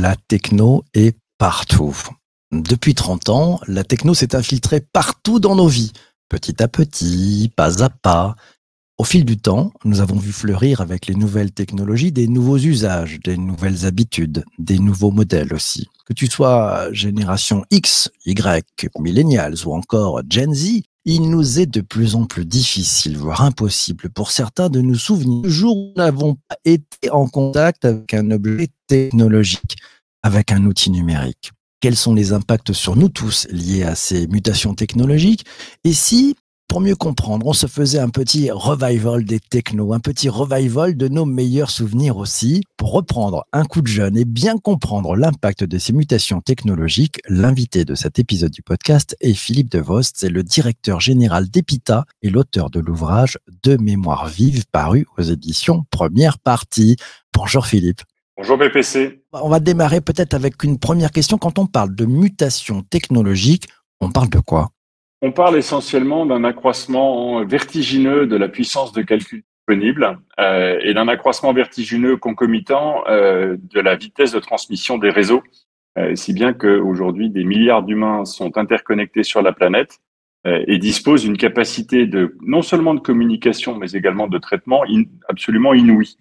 La 0.00 0.14
techno 0.28 0.84
est 0.94 1.16
partout. 1.38 1.96
Depuis 2.52 2.94
30 2.94 3.28
ans, 3.30 3.60
la 3.66 3.84
techno 3.84 4.14
s'est 4.14 4.36
infiltrée 4.36 4.80
partout 4.80 5.40
dans 5.40 5.56
nos 5.56 5.66
vies, 5.66 5.92
petit 6.28 6.62
à 6.62 6.68
petit, 6.68 7.52
pas 7.56 7.82
à 7.82 7.88
pas. 7.88 8.36
Au 8.98 9.04
fil 9.04 9.24
du 9.24 9.38
temps, 9.38 9.72
nous 9.84 10.00
avons 10.00 10.16
vu 10.16 10.32
fleurir 10.32 10.80
avec 10.80 11.06
les 11.06 11.14
nouvelles 11.14 11.52
technologies 11.52 12.12
des 12.12 12.26
nouveaux 12.26 12.58
usages, 12.58 13.20
des 13.24 13.36
nouvelles 13.36 13.86
habitudes, 13.86 14.44
des 14.58 14.78
nouveaux 14.78 15.10
modèles 15.10 15.54
aussi. 15.54 15.88
Que 16.06 16.12
tu 16.12 16.26
sois 16.26 16.92
génération 16.92 17.64
X, 17.70 18.10
Y, 18.24 18.88
millennials 18.98 19.56
ou 19.66 19.74
encore 19.74 20.22
Gen 20.28 20.54
Z, 20.54 20.82
il 21.10 21.30
nous 21.30 21.58
est 21.58 21.64
de 21.64 21.80
plus 21.80 22.16
en 22.16 22.26
plus 22.26 22.44
difficile, 22.44 23.16
voire 23.16 23.40
impossible 23.40 24.10
pour 24.10 24.30
certains 24.30 24.68
de 24.68 24.82
nous 24.82 24.94
souvenir 24.94 25.40
du 25.40 25.50
jour 25.50 25.74
où 25.74 25.92
nous 25.96 26.04
n'avons 26.04 26.34
pas 26.34 26.56
été 26.66 27.08
en 27.10 27.26
contact 27.26 27.86
avec 27.86 28.12
un 28.12 28.30
objet 28.30 28.68
technologique, 28.88 29.76
avec 30.22 30.52
un 30.52 30.66
outil 30.66 30.90
numérique. 30.90 31.52
Quels 31.80 31.96
sont 31.96 32.12
les 32.12 32.34
impacts 32.34 32.74
sur 32.74 32.94
nous 32.94 33.08
tous 33.08 33.46
liés 33.50 33.84
à 33.84 33.94
ces 33.94 34.26
mutations 34.26 34.74
technologiques? 34.74 35.46
Et 35.82 35.94
si, 35.94 36.36
pour 36.68 36.82
mieux 36.82 36.94
comprendre, 36.94 37.46
on 37.46 37.54
se 37.54 37.66
faisait 37.66 37.98
un 37.98 38.10
petit 38.10 38.50
revival 38.50 39.24
des 39.24 39.40
technos, 39.40 39.94
un 39.94 40.00
petit 40.00 40.28
revival 40.28 40.96
de 40.96 41.08
nos 41.08 41.24
meilleurs 41.24 41.70
souvenirs 41.70 42.18
aussi, 42.18 42.62
pour 42.76 42.92
reprendre 42.92 43.46
un 43.54 43.64
coup 43.64 43.80
de 43.80 43.86
jeune 43.86 44.18
et 44.18 44.26
bien 44.26 44.58
comprendre 44.58 45.16
l'impact 45.16 45.64
de 45.64 45.78
ces 45.78 45.94
mutations 45.94 46.42
technologiques, 46.42 47.20
l'invité 47.26 47.86
de 47.86 47.94
cet 47.94 48.18
épisode 48.18 48.52
du 48.52 48.60
podcast 48.62 49.16
est 49.20 49.32
Philippe 49.32 49.70
Devost, 49.70 50.16
c'est 50.18 50.28
le 50.28 50.42
directeur 50.42 51.00
général 51.00 51.48
d'EPITA 51.48 52.04
et 52.20 52.28
l'auteur 52.28 52.68
de 52.68 52.80
l'ouvrage 52.80 53.38
De 53.62 53.78
mémoire 53.78 54.28
vive 54.28 54.66
paru 54.70 55.06
aux 55.16 55.22
éditions 55.22 55.86
Première 55.90 56.38
Partie. 56.38 56.96
Bonjour 57.34 57.66
Philippe. 57.66 58.02
Bonjour 58.36 58.58
BPC. 58.58 59.24
On 59.32 59.48
va 59.48 59.58
démarrer 59.58 60.02
peut-être 60.02 60.34
avec 60.34 60.62
une 60.62 60.78
première 60.78 61.12
question. 61.12 61.38
Quand 61.38 61.58
on 61.58 61.66
parle 61.66 61.94
de 61.94 62.04
mutation 62.04 62.82
technologique, 62.82 63.68
on 64.00 64.10
parle 64.10 64.28
de 64.28 64.38
quoi? 64.38 64.70
On 65.20 65.32
parle 65.32 65.56
essentiellement 65.56 66.26
d'un 66.26 66.44
accroissement 66.44 67.44
vertigineux 67.44 68.26
de 68.26 68.36
la 68.36 68.48
puissance 68.48 68.92
de 68.92 69.02
calcul 69.02 69.42
disponible 69.68 70.18
euh, 70.38 70.78
et 70.82 70.94
d'un 70.94 71.08
accroissement 71.08 71.52
vertigineux 71.52 72.16
concomitant 72.16 73.04
euh, 73.08 73.56
de 73.74 73.80
la 73.80 73.96
vitesse 73.96 74.32
de 74.32 74.38
transmission 74.38 74.96
des 74.96 75.10
réseaux, 75.10 75.42
euh, 75.98 76.14
si 76.14 76.32
bien 76.32 76.52
qu'aujourd'hui 76.52 77.30
des 77.30 77.42
milliards 77.42 77.82
d'humains 77.82 78.24
sont 78.24 78.56
interconnectés 78.56 79.24
sur 79.24 79.42
la 79.42 79.52
planète 79.52 79.98
et 80.44 80.78
disposent 80.78 81.24
d'une 81.24 81.36
capacité 81.36 82.06
de 82.06 82.36
non 82.40 82.62
seulement 82.62 82.94
de 82.94 83.00
communication 83.00 83.76
mais 83.76 83.90
également 83.90 84.28
de 84.28 84.38
traitement 84.38 84.82
absolument 85.28 85.74
inouïe. 85.74 86.16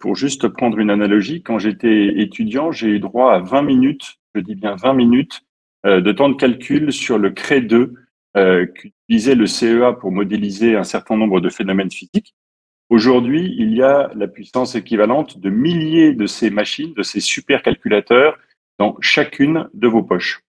Pour 0.00 0.16
juste 0.16 0.48
prendre 0.48 0.78
une 0.78 0.90
analogie, 0.90 1.42
quand 1.42 1.58
j'étais 1.58 2.06
étudiant, 2.16 2.72
j'ai 2.72 2.88
eu 2.88 2.98
droit 2.98 3.34
à 3.34 3.38
20 3.38 3.62
minutes, 3.62 4.16
je 4.34 4.40
dis 4.40 4.56
bien 4.56 4.74
20 4.74 4.94
minutes, 4.94 5.42
de 5.84 6.12
temps 6.12 6.28
de 6.28 6.36
calcul 6.36 6.92
sur 6.92 7.18
le 7.18 7.30
CRE 7.30 7.60
2 7.60 7.94
euh, 8.34 8.64
qu'utilisait 8.64 9.34
le 9.34 9.44
CEA 9.44 9.92
pour 9.92 10.10
modéliser 10.10 10.74
un 10.74 10.84
certain 10.84 11.18
nombre 11.18 11.40
de 11.40 11.50
phénomènes 11.50 11.90
physiques. 11.90 12.34
Aujourd'hui, 12.88 13.54
il 13.58 13.74
y 13.74 13.82
a 13.82 14.10
la 14.14 14.26
puissance 14.26 14.74
équivalente 14.74 15.38
de 15.38 15.50
milliers 15.50 16.14
de 16.14 16.26
ces 16.26 16.48
machines, 16.48 16.94
de 16.94 17.02
ces 17.02 17.20
supercalculateurs 17.20 18.38
dans 18.78 18.96
chacune 19.00 19.68
de 19.74 19.86
vos 19.86 20.02
poches. 20.02 20.40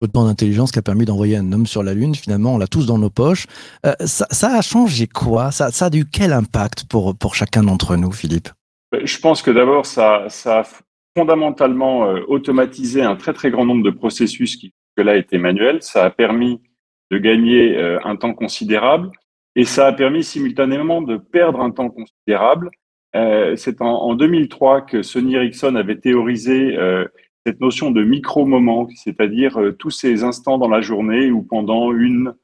Autant 0.00 0.24
d'intelligence 0.24 0.72
qui 0.72 0.78
a 0.78 0.82
permis 0.82 1.04
d'envoyer 1.04 1.36
un 1.36 1.52
homme 1.52 1.66
sur 1.66 1.82
la 1.82 1.92
Lune, 1.92 2.14
finalement, 2.14 2.54
on 2.54 2.58
l'a 2.58 2.68
tous 2.68 2.86
dans 2.86 2.96
nos 2.96 3.10
poches. 3.10 3.46
Euh, 3.84 3.92
ça, 4.06 4.26
ça 4.30 4.56
a 4.56 4.62
changé 4.62 5.06
quoi? 5.06 5.50
Ça, 5.50 5.70
ça 5.72 5.86
a 5.86 5.94
eu 5.94 6.06
quel 6.06 6.32
impact 6.32 6.88
pour, 6.88 7.14
pour 7.18 7.34
chacun 7.34 7.64
d'entre 7.64 7.96
nous, 7.96 8.12
Philippe? 8.12 8.48
Je 9.04 9.18
pense 9.18 9.42
que 9.42 9.50
d'abord, 9.50 9.84
ça, 9.84 10.24
ça 10.30 10.60
a 10.60 10.64
fondamentalement 11.14 12.06
euh, 12.06 12.20
automatisé 12.28 13.02
un 13.02 13.16
très 13.16 13.34
très 13.34 13.50
grand 13.50 13.66
nombre 13.66 13.82
de 13.82 13.90
processus 13.90 14.56
qui 14.56 14.72
là 15.02 15.16
étaient 15.16 15.38
manuels. 15.38 15.82
Ça 15.82 16.04
a 16.04 16.10
permis 16.10 16.60
de 17.10 17.18
gagner 17.18 17.76
euh, 17.76 17.98
un 18.04 18.16
temps 18.16 18.34
considérable 18.34 19.10
et 19.54 19.64
ça 19.64 19.86
a 19.86 19.92
permis 19.92 20.24
simultanément 20.24 21.02
de 21.02 21.16
perdre 21.16 21.60
un 21.60 21.70
temps 21.70 21.90
considérable. 21.90 22.70
Euh, 23.14 23.56
C'est 23.56 23.80
en, 23.80 23.86
en 23.86 24.14
2003 24.14 24.82
que 24.82 25.02
Sony 25.02 25.36
Ericsson 25.36 25.76
avait 25.76 25.98
théorisé 25.98 26.76
euh, 26.76 27.06
cette 27.46 27.60
notion 27.60 27.90
de 27.90 28.02
micro-moment, 28.02 28.88
c'est-à-dire 28.96 29.56
tous 29.78 29.90
ces 29.90 30.24
instants 30.24 30.58
dans 30.58 30.68
la 30.68 30.80
journée 30.80 31.30
où 31.30 31.42
pendant 31.42 31.92
une, 31.92 32.34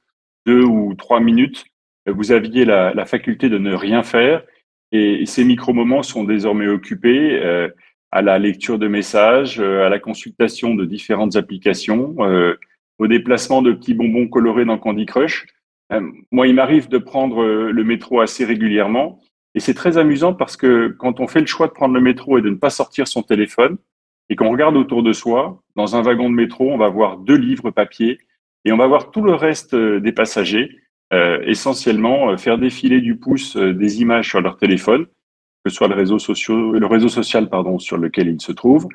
deux 0.47 0.63
ou 0.63 0.95
trois 0.95 1.19
minutes, 1.19 1.65
vous 2.07 2.31
aviez 2.31 2.65
la, 2.65 3.05
faculté 3.05 3.49
de 3.49 3.59
ne 3.59 3.75
rien 3.75 4.05
faire. 4.05 4.45
Et 4.93 5.27
ces 5.27 5.45
micro-moments 5.45 6.05
sont 6.05 6.23
désormais 6.23 6.69
occupés 6.69 7.69
à 8.13 8.21
la 8.21 8.39
lecture 8.39 8.79
de 8.79 8.89
messages, 8.89 9.59
euh, 9.59 9.87
à 9.87 9.89
la 9.89 9.99
consultation 9.99 10.75
de 10.75 10.85
différentes 10.85 11.37
applications, 11.37 12.15
euh, 12.21 12.55
au 12.99 13.07
déplacement 13.07 13.63
de 13.63 13.73
petits 13.73 13.95
bonbons 13.95 14.29
colorés 14.29 14.67
dans 14.67 14.79
Candy 14.79 15.07
Crush. 15.07 15.47
Euh, 15.93 16.01
moi, 16.31 16.47
il 16.47 16.55
m'arrive 16.55 16.89
de 16.89 16.99
prendre 16.99 17.43
le 17.45 17.85
métro 17.85 18.21
assez 18.21 18.45
régulièrement. 18.45 19.19
Et 19.55 19.61
c'est 19.61 19.75
très 19.75 19.99
amusant 19.99 20.35
parce 20.35 20.57
que 20.57 20.89
quand 20.99 21.21
on 21.21 21.27
fait 21.27 21.41
le 21.41 21.47
choix 21.47 21.67
de 21.67 21.73
prendre 21.73 21.95
le 21.95 22.01
métro 22.01 22.39
et 22.39 22.43
de 22.43 22.51
ne 22.51 22.55
pas 22.55 22.71
sortir 22.71 23.09
son 23.09 23.23
téléphone, 23.23 23.79
et 24.29 24.37
qu'on 24.37 24.51
regarde 24.51 24.77
autour 24.77 25.03
de 25.03 25.13
soi, 25.13 25.61
dans 25.75 25.97
un 25.97 26.03
wagon 26.03 26.31
de 26.31 26.35
métro, 26.35 26.71
on 26.71 26.79
va 26.79 26.89
voir 26.89 27.19
deux 27.19 27.37
livres 27.37 27.71
papier 27.71 28.19
et 28.65 28.73
on 28.73 28.79
va 28.79 28.87
voir 28.87 29.11
tout 29.11 29.21
le 29.21 29.35
reste 29.35 29.75
des 29.75 30.13
passagers, 30.13 30.79
essentiellement 31.45 32.35
faire 32.39 32.57
défiler 32.57 33.03
du 33.03 33.17
pouce 33.17 33.57
des 33.59 34.01
images 34.01 34.31
sur 34.31 34.41
leur 34.41 34.57
téléphone, 34.57 35.07
que 35.65 35.71
ce 35.71 35.77
soit 35.77 35.89
le 35.89 35.95
réseau, 35.95 36.19
social, 37.09 37.49
pardon, 37.49 37.79
sur 37.79 37.97
lequel 37.97 38.29
ils 38.29 38.41
se 38.41 38.53
trouvent, 38.53 38.89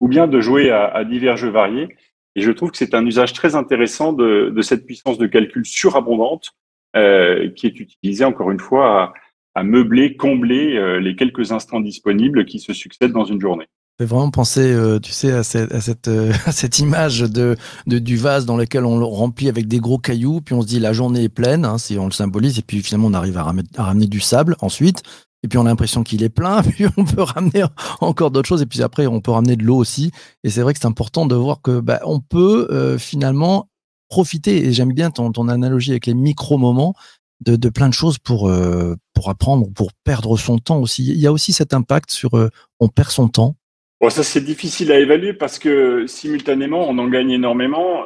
ou 0.00 0.08
bien 0.08 0.26
de 0.26 0.40
jouer 0.40 0.70
à, 0.70 1.04
divers 1.04 1.36
jeux 1.36 1.50
variés. 1.50 1.88
Et 2.36 2.42
je 2.42 2.50
trouve 2.50 2.70
que 2.70 2.76
c'est 2.76 2.94
un 2.94 3.06
usage 3.06 3.32
très 3.32 3.54
intéressant 3.54 4.12
de, 4.12 4.54
cette 4.62 4.86
puissance 4.86 5.18
de 5.18 5.26
calcul 5.26 5.64
surabondante 5.64 6.52
euh, 6.96 7.50
qui 7.50 7.66
est 7.66 7.78
utilisée 7.78 8.24
encore 8.24 8.50
une 8.50 8.60
fois 8.60 9.12
à, 9.54 9.62
meubler, 9.62 10.16
combler 10.16 10.76
euh, 10.76 10.98
les 10.98 11.14
quelques 11.14 11.52
instants 11.52 11.80
disponibles 11.80 12.44
qui 12.44 12.58
se 12.58 12.72
succèdent 12.72 13.12
dans 13.12 13.24
une 13.24 13.40
journée. 13.40 13.66
Fait 13.98 14.06
vraiment 14.06 14.32
penser, 14.32 14.72
euh, 14.72 14.98
tu 14.98 15.12
sais, 15.12 15.30
à 15.30 15.44
cette, 15.44 15.72
à 15.72 15.80
cette, 15.80 16.78
image 16.80 17.20
de, 17.20 17.56
du 17.86 18.16
vase 18.16 18.44
dans 18.44 18.56
lequel 18.56 18.84
on 18.84 18.98
le 18.98 19.04
remplit 19.04 19.48
avec 19.48 19.68
des 19.68 19.78
gros 19.78 19.98
cailloux, 19.98 20.40
puis 20.40 20.54
on 20.56 20.62
se 20.62 20.66
dit 20.66 20.80
la 20.80 20.92
journée 20.92 21.22
est 21.22 21.28
pleine, 21.28 21.64
hein, 21.64 21.78
si 21.78 21.96
on 21.96 22.06
le 22.06 22.10
symbolise, 22.10 22.58
et 22.58 22.62
puis 22.62 22.82
finalement 22.82 23.06
on 23.06 23.14
arrive 23.14 23.36
à 23.36 23.44
ramener 23.44 24.08
du 24.08 24.18
sable 24.18 24.56
ensuite, 24.60 25.04
et 25.44 25.48
puis 25.48 25.58
on 25.58 25.66
a 25.66 25.68
l'impression 25.68 26.02
qu'il 26.02 26.22
est 26.24 26.30
plein, 26.30 26.62
puis 26.74 26.86
on 26.96 27.04
peut 27.04 27.22
ramener 27.22 27.62
encore 28.00 28.30
d'autres 28.30 28.48
choses, 28.48 28.62
et 28.62 28.66
puis 28.66 28.82
après 28.82 29.06
on 29.06 29.20
peut 29.20 29.30
ramener 29.30 29.56
de 29.56 29.62
l'eau 29.62 29.76
aussi. 29.76 30.10
Et 30.42 30.50
c'est 30.50 30.62
vrai 30.62 30.72
que 30.72 30.80
c'est 30.80 30.86
important 30.86 31.26
de 31.26 31.36
voir 31.36 31.60
que 31.62 31.80
bah, 31.80 32.00
on 32.04 32.18
peut 32.18 32.66
euh, 32.70 32.98
finalement 32.98 33.68
profiter, 34.08 34.66
et 34.66 34.72
j'aime 34.72 34.92
bien 34.92 35.10
ton, 35.10 35.30
analogie 35.48 35.90
avec 35.90 36.06
les 36.06 36.14
micro-moments, 36.14 36.94
de, 37.44 37.56
de 37.56 37.68
plein 37.68 37.88
de 37.88 37.94
choses 37.94 38.18
pour, 38.18 38.48
euh, 38.48 38.94
pour 39.12 39.28
apprendre, 39.28 39.70
pour 39.74 39.90
perdre 40.04 40.36
son 40.38 40.58
temps 40.58 40.78
aussi. 40.78 41.04
Il 41.04 41.18
y 41.18 41.26
a 41.26 41.32
aussi 41.32 41.52
cet 41.52 41.74
impact 41.74 42.10
sur 42.10 42.38
euh, 42.38 42.48
on 42.80 42.88
perd 42.88 43.10
son 43.10 43.28
temps. 43.28 43.56
Bon, 44.00 44.08
ça 44.08 44.22
c'est 44.22 44.40
difficile 44.40 44.90
à 44.92 44.98
évaluer 44.98 45.34
parce 45.34 45.58
que 45.58 46.06
simultanément 46.06 46.88
on 46.88 46.96
en 46.98 47.08
gagne 47.08 47.30
énormément. 47.30 48.04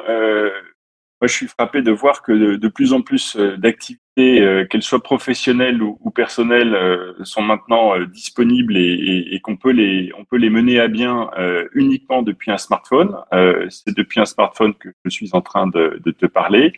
Moi, 1.21 1.27
je 1.27 1.33
suis 1.33 1.47
frappé 1.47 1.81
de 1.81 1.91
voir 1.91 2.21
que 2.21 2.31
de, 2.31 2.55
de 2.55 2.67
plus 2.69 2.93
en 2.93 3.01
plus 3.01 3.37
d'activités, 3.57 4.01
euh, 4.19 4.65
qu'elles 4.65 4.83
soient 4.83 5.01
professionnelles 5.01 5.81
ou, 5.81 5.97
personnelles, 6.11 6.75
euh, 6.75 7.13
sont 7.23 7.41
maintenant 7.41 7.95
euh, 7.95 8.05
disponibles 8.05 8.75
et, 8.77 9.39
qu'on 9.43 9.55
peut 9.55 9.71
les, 9.71 10.11
on 10.17 10.25
peut 10.25 10.37
les 10.37 10.49
mener 10.49 10.79
à 10.79 10.87
bien 10.87 11.29
uniquement 11.73 12.21
depuis 12.21 12.51
un 12.51 12.57
smartphone. 12.57 13.15
C'est 13.69 13.95
depuis 13.95 14.19
un 14.19 14.25
smartphone 14.25 14.73
que 14.75 14.89
je 15.05 15.09
suis 15.09 15.29
en 15.33 15.41
train 15.41 15.67
de, 15.67 16.01
te 16.11 16.25
parler. 16.25 16.73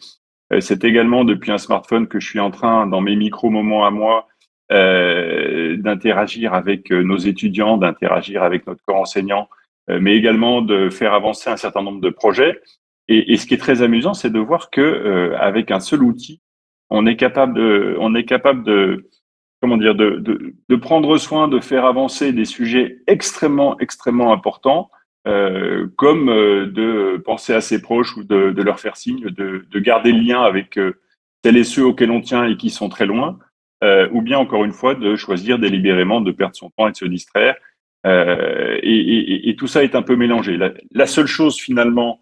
C'est 0.60 0.84
également 0.84 1.24
depuis 1.24 1.52
un 1.52 1.58
smartphone 1.58 2.08
que 2.08 2.20
je 2.20 2.28
suis 2.28 2.40
en 2.40 2.52
train, 2.52 2.88
dans 2.88 3.02
mes 3.02 3.16
micro-moments 3.16 3.86
à 3.86 3.92
moi, 3.92 4.28
d'interagir 4.70 6.54
avec 6.54 6.92
nos 6.92 7.18
étudiants, 7.18 7.78
d'interagir 7.78 8.44
avec 8.44 8.68
notre 8.68 8.84
corps 8.86 9.02
enseignant, 9.02 9.50
mais 9.88 10.16
également 10.16 10.62
de 10.62 10.90
faire 10.90 11.14
avancer 11.14 11.50
un 11.50 11.58
certain 11.58 11.82
nombre 11.82 12.02
de 12.02 12.10
projets. 12.10 12.62
Et, 13.08 13.34
et 13.34 13.38
ce 13.38 13.46
qui 13.48 13.56
est 13.56 13.58
très 13.58 13.82
amusant, 13.82 14.14
c'est 14.14 14.30
de 14.30 14.40
voir 14.40 14.70
que 14.70 15.34
avec 15.40 15.72
un 15.72 15.80
seul 15.80 16.04
outil, 16.04 16.42
on 16.92 17.06
est 17.08 17.16
capable 17.16 17.54
de, 17.56 17.96
on 18.00 18.14
est 18.16 18.26
capable 18.26 18.64
de, 18.64 19.10
comment 19.62 19.78
dire, 19.78 19.96
de, 19.96 20.18
de, 20.18 20.54
de 20.70 20.76
prendre 20.76 21.18
soin, 21.18 21.48
de 21.48 21.60
faire 21.60 21.86
avancer 21.86 22.34
des 22.34 22.46
sujets 22.46 22.98
extrêmement, 23.08 23.80
extrêmement 23.80 24.34
importants, 24.34 24.90
euh, 25.28 25.88
comme 25.98 26.30
euh, 26.30 26.66
de 26.66 27.18
penser 27.18 27.54
à 27.54 27.62
ses 27.62 27.82
proches 27.82 28.18
ou 28.18 28.24
de, 28.24 28.52
de 28.52 28.62
leur 28.62 28.80
faire 28.80 28.98
signe, 28.98 29.30
de, 29.30 29.66
de 29.70 29.80
garder 29.80 30.12
le 30.12 30.20
lien 30.20 30.42
avec 30.42 30.78
euh, 30.78 31.00
celles 31.44 31.58
et 31.58 31.64
ceux 31.64 31.86
auxquels 31.86 32.12
on 32.12 32.22
tient 32.22 32.46
et 32.46 32.58
qui 32.58 32.70
sont 32.70 32.90
très 32.90 33.06
loin, 33.06 33.40
euh, 33.84 34.08
ou 34.12 34.22
bien 34.22 34.38
encore 34.38 34.64
une 34.66 34.74
fois 34.74 34.94
de 34.96 35.16
choisir 35.16 35.60
délibérément 35.60 36.22
de 36.22 36.32
perdre 36.32 36.56
son 36.56 36.70
temps 36.72 36.88
et 36.88 36.92
de 36.92 36.98
se 36.98 37.06
distraire. 37.06 37.56
Euh, 38.08 38.80
et, 38.82 39.00
et, 39.00 39.50
et 39.50 39.56
tout 39.56 39.68
ça 39.68 39.84
est 39.84 39.96
un 39.96 40.02
peu 40.02 40.16
mélangé. 40.16 40.58
La, 40.58 40.72
la 40.92 41.06
seule 41.06 41.28
chose 41.28 41.56
finalement 41.58 42.20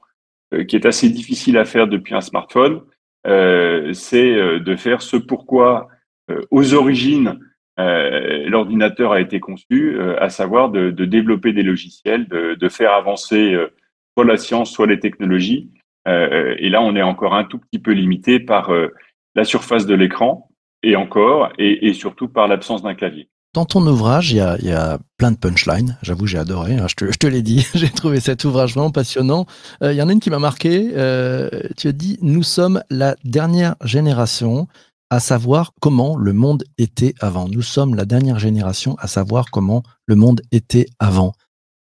euh, 0.53 0.65
qui 0.65 0.75
est 0.75 0.85
assez 0.85 1.09
difficile 1.09 1.57
à 1.57 1.65
faire 1.65 1.87
depuis 1.87 2.15
un 2.15 2.21
smartphone, 2.21 2.81
c'est 3.25 4.35
euh, 4.35 4.59
de 4.59 4.75
faire 4.75 5.01
ce 5.01 5.17
pourquoi 5.17 5.87
aux 6.51 6.75
origines, 6.75 7.39
l'ordinateur 7.77 9.13
a 9.13 9.19
été 9.19 9.39
conçu, 9.39 9.97
à 10.19 10.29
savoir 10.29 10.69
de, 10.69 10.91
développer 10.91 11.53
des 11.53 11.63
logiciels, 11.63 12.27
de, 12.27 12.53
de 12.53 12.69
faire 12.69 12.93
avancer 12.93 13.57
soit 14.15 14.25
la 14.27 14.37
science, 14.37 14.71
soit 14.71 14.85
les 14.85 14.99
technologies. 14.99 15.71
et 16.05 16.69
là, 16.69 16.83
on 16.83 16.95
est 16.95 17.01
encore 17.01 17.33
un 17.33 17.45
tout 17.45 17.57
petit 17.57 17.79
peu 17.79 17.93
limité 17.93 18.39
par 18.39 18.71
la 19.33 19.43
surface 19.43 19.87
de 19.87 19.95
l'écran, 19.95 20.49
et 20.83 20.95
encore, 20.95 21.51
et, 21.57 21.93
surtout 21.93 22.27
par 22.27 22.47
l'absence 22.47 22.81
d'un 22.81 22.95
clavier. 22.95 23.29
Dans 23.53 23.65
ton 23.65 23.85
ouvrage, 23.87 24.31
il 24.31 24.37
y 24.37 24.71
a, 24.71 24.99
plein 25.17 25.31
de 25.31 25.37
punchlines. 25.37 25.97
J'avoue, 26.03 26.27
j'ai 26.27 26.37
adoré. 26.37 26.75
Hein, 26.75 26.85
je 26.87 26.95
te, 26.95 27.27
l'ai 27.27 27.41
dit. 27.41 27.67
j'ai 27.73 27.89
trouvé 27.89 28.19
cet 28.19 28.45
ouvrage 28.45 28.73
vraiment 28.73 28.91
passionnant. 28.91 29.47
Euh, 29.83 29.91
il 29.91 29.97
y 29.97 30.01
en 30.01 30.09
a 30.09 30.13
une 30.13 30.19
qui 30.19 30.29
m'a 30.29 30.39
marqué. 30.39 30.91
Euh, 30.95 31.49
tu 31.75 31.87
as 31.87 31.91
dit 31.91 32.19
Nous 32.21 32.43
sommes 32.43 32.83
la 32.89 33.15
dernière 33.23 33.75
génération 33.83 34.67
à 35.09 35.19
savoir 35.19 35.73
comment 35.81 36.15
le 36.15 36.33
monde 36.33 36.63
était 36.77 37.15
avant. 37.19 37.47
Nous 37.47 37.63
sommes 37.63 37.95
la 37.95 38.05
dernière 38.05 38.37
génération 38.37 38.95
à 38.99 39.07
savoir 39.07 39.49
comment 39.51 39.81
le 40.05 40.15
monde 40.15 40.41
était 40.51 40.85
avant. 40.99 41.33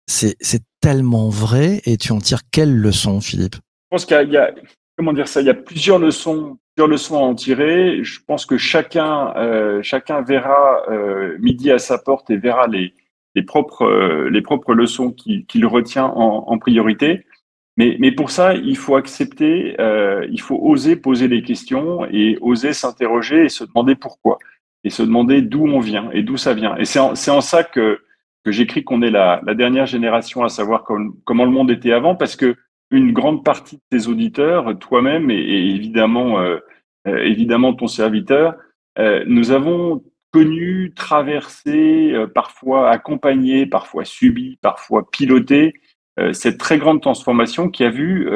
C'est 0.08 0.38
tellement 0.82 1.30
vrai 1.30 1.82
et 1.86 1.98
tu 1.98 2.12
en 2.12 2.20
tires 2.20 2.42
quelle 2.52 2.76
leçon, 2.76 3.22
Philippe? 3.22 3.56
Je 3.56 3.98
pense 3.98 4.06
qu'il 4.06 4.32
y 4.32 4.38
a, 4.38 4.52
comment 5.00 5.14
dire 5.14 5.30
ça, 5.30 5.40
il 5.40 5.48
y 5.48 5.50
a 5.50 5.54
plusieurs 5.54 5.98
leçons 5.98 6.60
leçons 6.88 7.18
à 7.18 7.22
en 7.22 7.36
tirer. 7.36 8.04
Je 8.04 8.20
pense 8.26 8.46
que 8.46 8.58
chacun, 8.58 9.34
euh, 9.38 9.82
chacun 9.82 10.22
verra 10.22 10.84
euh, 10.90 11.38
midi 11.40 11.72
à 11.72 11.80
sa 11.80 11.98
porte 11.98 12.30
et 12.30 12.38
verra 12.38 12.68
les, 12.68 12.94
les 13.36 13.44
propres, 13.44 13.86
euh, 13.86 14.30
les 14.30 14.42
propres 14.42 14.74
leçons 14.74 15.12
qu'il 15.12 15.66
retient 15.66 16.06
en, 16.06 16.46
en, 16.48 16.58
priorité. 16.58 17.26
Mais, 17.78 17.96
mais 18.00 18.12
pour 18.12 18.30
ça, 18.30 18.56
il 18.56 18.76
faut 18.76 18.98
accepter, 18.98 19.78
il 20.30 20.42
faut 20.42 20.60
oser 20.62 20.98
poser 20.98 21.30
les 21.30 21.42
questions 21.42 22.06
et 22.12 22.38
oser 22.42 22.74
s'interroger 22.74 23.46
et 23.46 23.50
se 23.50 23.64
demander 23.64 23.96
pourquoi 23.96 24.38
et 24.84 24.90
se 24.90 25.02
demander 25.02 25.42
d'où 25.42 25.66
on 25.66 25.80
vient 25.80 26.10
et 26.12 26.22
d'où 26.22 26.36
ça 26.36 26.54
vient. 26.54 26.76
Et 26.76 26.84
c'est 26.84 27.00
en, 27.00 27.14
en, 27.14 27.42
ça 27.42 27.64
que, 27.64 28.02
que 28.44 28.52
j'écris 28.52 28.84
qu'on 28.84 29.02
est 29.02 29.12
la, 29.12 29.40
la, 29.46 29.56
dernière 29.56 29.86
génération 29.86 30.44
à 30.44 30.50
savoir 30.50 30.84
comment 31.24 31.46
le 31.46 31.52
monde 31.52 31.72
était 31.72 31.94
avant, 31.94 32.16
parce 32.16 32.36
que 32.36 32.58
une 32.92 33.12
grande 33.12 33.44
partie 33.44 33.78
de 33.78 33.98
tes 33.98 34.08
auditeurs, 34.08 34.78
toi-même 34.80 35.30
et, 35.30 35.36
évidemment, 35.36 36.40
euh, 36.40 36.58
euh, 37.08 37.18
évidemment 37.20 37.74
ton 37.74 37.88
serviteur, 37.88 38.56
euh, 38.98 39.24
nous 39.28 39.52
avons 39.52 40.04
connu, 40.32 40.94
traversé, 40.96 42.14
parfois 42.36 42.92
accompagné, 42.92 43.66
parfois 43.66 44.06
subi, 44.06 44.60
parfois 44.62 45.10
piloté 45.10 45.74
cette 46.34 46.60
très 46.60 46.78
grande 46.78 47.02
transformation 47.02 47.70
qui 47.70 47.84
a 47.84 47.90
vu 47.90 48.30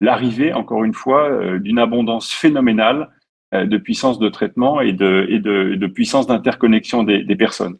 l'arrivée, 0.00 0.52
encore 0.52 0.84
une 0.84 0.94
fois, 0.94 1.58
d'une 1.58 1.80
abondance 1.80 2.30
phénoménale 2.32 3.10
de 3.52 3.76
puissance 3.78 4.20
de 4.20 4.28
traitement 4.28 4.80
et 4.80 4.92
de, 4.92 5.26
et 5.28 5.40
de, 5.40 5.74
de 5.74 5.86
puissance 5.88 6.28
d'interconnexion 6.28 7.02
des, 7.02 7.24
des, 7.24 7.34
personnes. 7.34 7.78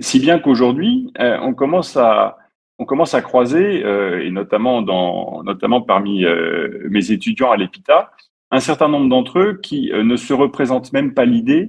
si 0.00 0.18
bien 0.18 0.40
qu'aujourd'hui, 0.40 1.12
on 1.20 1.54
commence 1.54 1.96
à 1.96 2.38
on 2.82 2.84
commence 2.84 3.14
à 3.14 3.22
croiser, 3.22 3.84
euh, 3.84 4.24
et 4.24 4.30
notamment, 4.32 4.82
dans, 4.82 5.44
notamment 5.44 5.82
parmi 5.82 6.24
euh, 6.24 6.88
mes 6.90 7.12
étudiants 7.12 7.52
à 7.52 7.56
l'EPITA, 7.56 8.10
un 8.50 8.58
certain 8.58 8.88
nombre 8.88 9.08
d'entre 9.08 9.38
eux 9.38 9.60
qui 9.62 9.92
euh, 9.92 10.02
ne 10.02 10.16
se 10.16 10.32
représentent 10.32 10.92
même 10.92 11.14
pas 11.14 11.24
l'idée 11.24 11.68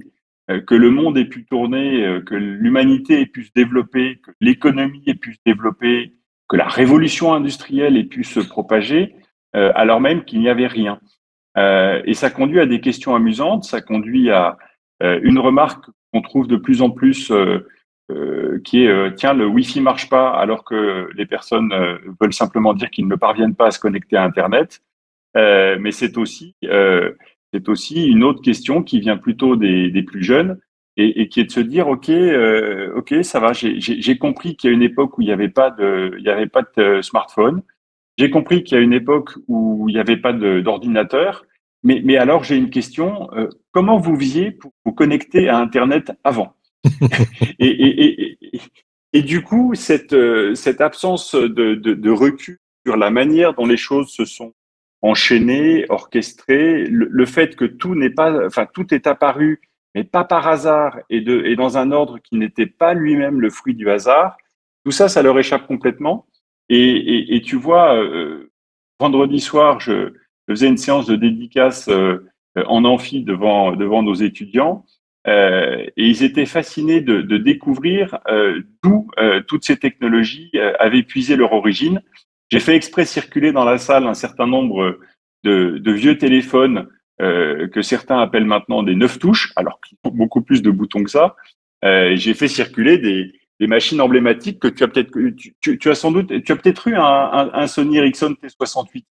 que 0.66 0.74
le 0.74 0.90
monde 0.90 1.16
ait 1.16 1.24
pu 1.24 1.46
tourner, 1.46 2.20
que 2.26 2.34
l'humanité 2.34 3.22
ait 3.22 3.26
pu 3.26 3.44
se 3.44 3.50
développer, 3.54 4.20
que 4.22 4.30
l'économie 4.42 5.02
ait 5.06 5.14
pu 5.14 5.32
se 5.32 5.38
développer, 5.46 6.16
que 6.50 6.56
la 6.58 6.68
révolution 6.68 7.32
industrielle 7.32 7.96
ait 7.96 8.04
pu 8.04 8.24
se 8.24 8.40
propager, 8.40 9.14
alors 9.54 10.02
même 10.02 10.22
qu'il 10.26 10.40
n'y 10.40 10.50
avait 10.50 10.66
rien. 10.66 11.00
et 11.56 12.12
ça 12.12 12.28
conduit 12.28 12.60
à 12.60 12.66
des 12.66 12.82
questions 12.82 13.14
amusantes, 13.14 13.64
ça 13.64 13.80
conduit 13.80 14.28
à 14.28 14.58
une 15.00 15.38
remarque 15.38 15.86
qu'on 16.12 16.20
trouve 16.20 16.46
de 16.46 16.56
plus 16.56 16.82
en 16.82 16.90
plus 16.90 17.32
euh, 18.10 18.60
qui 18.62 18.84
est 18.84 18.88
euh, 18.88 19.10
tiens 19.16 19.32
le 19.32 19.46
Wi-Fi 19.46 19.80
marche 19.80 20.10
pas 20.10 20.28
alors 20.28 20.62
que 20.62 21.08
les 21.14 21.24
personnes 21.24 21.72
euh, 21.72 21.96
veulent 22.20 22.34
simplement 22.34 22.74
dire 22.74 22.90
qu'ils 22.90 23.08
ne 23.08 23.16
parviennent 23.16 23.54
pas 23.54 23.68
à 23.68 23.70
se 23.70 23.78
connecter 23.78 24.18
à 24.18 24.24
Internet. 24.24 24.82
mais 25.34 25.90
c'est 25.90 26.18
aussi 26.18 26.54
c'est 27.52 27.68
aussi 27.68 28.06
une 28.06 28.22
autre 28.22 28.42
question 28.42 28.82
qui 28.82 29.00
vient 29.00 29.16
plutôt 29.16 29.56
des, 29.56 29.90
des 29.90 30.02
plus 30.02 30.22
jeunes 30.22 30.58
et, 30.98 31.22
et, 31.22 31.28
qui 31.28 31.40
est 31.40 31.44
de 31.44 31.50
se 31.50 31.60
dire 31.60 31.88
ok 31.88 32.10
ok 32.94 33.24
ça 33.24 33.40
va 33.40 33.52
j'ai 33.54 34.18
compris 34.18 34.54
qu'il 34.56 34.68
y 34.68 34.72
a 34.72 34.76
une 34.76 34.82
époque 34.82 35.16
où 35.16 35.22
il 35.22 35.26
n'y 35.26 35.32
avait 35.32 35.48
pas 35.48 35.70
de 35.70 36.14
il 36.18 36.24
y 36.24 36.30
avait 36.30 36.46
pas 36.46 36.62
de 36.76 37.00
smartphone. 37.00 37.62
J'ai 38.18 38.28
compris 38.30 38.64
qu'il 38.64 38.76
y 38.76 38.80
a 38.80 38.84
une 38.84 38.92
époque 38.92 39.30
où 39.48 39.88
il 39.88 39.94
n'y 39.94 40.00
avait 40.00 40.18
pas 40.18 40.34
d'ordinateur. 40.34 41.46
Mais, 41.82 42.02
mais 42.04 42.16
alors 42.18 42.44
j'ai 42.44 42.56
une 42.56 42.70
question 42.70 43.30
comment 43.72 43.98
vous 43.98 44.16
faisiez 44.16 44.50
pour 44.50 44.72
vous 44.84 44.92
connecter 44.92 45.48
à 45.48 45.58
Internet 45.58 46.12
avant? 46.22 46.54
et, 47.58 49.22
du 49.22 49.42
coup, 49.42 49.74
cette, 49.74 50.12
euh, 50.12 50.54
absence 50.78 51.34
de, 51.34 52.10
recul 52.10 52.58
sur 52.86 52.96
la 52.96 53.10
manière 53.10 53.54
dont 53.54 53.66
les 53.66 53.76
choses 53.76 54.10
se 54.10 54.24
sont 54.24 54.54
enchaînées, 55.02 55.86
orchestrées, 55.88 56.86
le, 56.86 57.26
fait 57.26 57.56
que 57.56 57.64
tout 57.64 57.94
n'est 57.94 58.10
pas, 58.10 58.46
enfin, 58.46 58.66
tout 58.72 58.92
est 58.94 59.06
apparu, 59.06 59.60
mais 59.94 60.04
pas 60.04 60.24
par 60.24 60.48
hasard 60.48 60.98
et, 61.10 61.20
dans 61.56 61.78
un 61.78 61.92
ordre 61.92 62.18
qui 62.18 62.36
n'était 62.36 62.66
pas 62.66 62.94
lui-même 62.94 63.40
le 63.40 63.50
fruit 63.50 63.74
du 63.74 63.90
hasard, 63.90 64.36
tout 64.84 64.90
ça, 64.90 65.08
ça 65.08 65.22
leur 65.22 65.38
échappe 65.38 65.66
complètement. 65.66 66.26
Et, 66.68 67.42
tu 67.44 67.56
vois, 67.56 67.94
euh, 67.94 68.50
vendredi 68.98 69.40
soir, 69.40 69.80
je, 69.80 70.12
faisais 70.48 70.68
une 70.68 70.76
séance 70.76 71.06
de 71.06 71.16
dédicace 71.16 71.88
euh, 71.88 72.18
en 72.66 72.84
amphi 72.84 73.22
devant 73.22 74.02
nos 74.02 74.14
étudiants. 74.14 74.84
Euh, 75.26 75.86
et 75.96 76.08
ils 76.08 76.22
étaient 76.22 76.46
fascinés 76.46 77.00
de, 77.00 77.22
de 77.22 77.38
découvrir 77.38 78.18
euh, 78.28 78.60
d'où 78.82 79.08
euh, 79.18 79.40
toutes 79.40 79.64
ces 79.64 79.78
technologies 79.78 80.52
avaient 80.78 81.02
puisé 81.02 81.36
leur 81.36 81.52
origine. 81.52 82.02
J'ai 82.50 82.60
fait 82.60 82.76
exprès 82.76 83.04
circuler 83.06 83.52
dans 83.52 83.64
la 83.64 83.78
salle 83.78 84.06
un 84.06 84.14
certain 84.14 84.46
nombre 84.46 84.98
de, 85.44 85.78
de 85.78 85.92
vieux 85.92 86.18
téléphones 86.18 86.88
que 87.20 87.80
certains 87.80 88.18
appellent 88.18 88.44
maintenant 88.44 88.82
des 88.82 88.96
neuf 88.96 89.20
touches, 89.20 89.52
alors 89.54 89.80
qu'ils 89.80 89.96
ont 90.02 90.10
beaucoup 90.10 90.42
plus 90.42 90.62
de 90.62 90.70
boutons 90.70 91.04
que 91.04 91.10
ça. 91.10 91.36
J'ai 91.82 92.34
fait 92.34 92.48
circuler 92.48 92.98
des, 92.98 93.32
des, 93.60 93.66
machines 93.68 94.00
emblématiques 94.00 94.58
que 94.58 94.66
tu 94.66 94.82
as 94.82 94.88
peut-être, 94.88 95.12
tu, 95.60 95.78
tu, 95.78 95.90
as 95.90 95.94
sans 95.94 96.10
doute, 96.10 96.42
tu 96.42 96.52
as 96.52 96.56
peut-être 96.56 96.88
eu 96.88 96.96
un, 96.96 97.02
un, 97.02 97.50
un, 97.54 97.66
Sony 97.68 97.98
Ericsson 97.98 98.34
T68. 98.42 98.92
Tu 98.92 99.04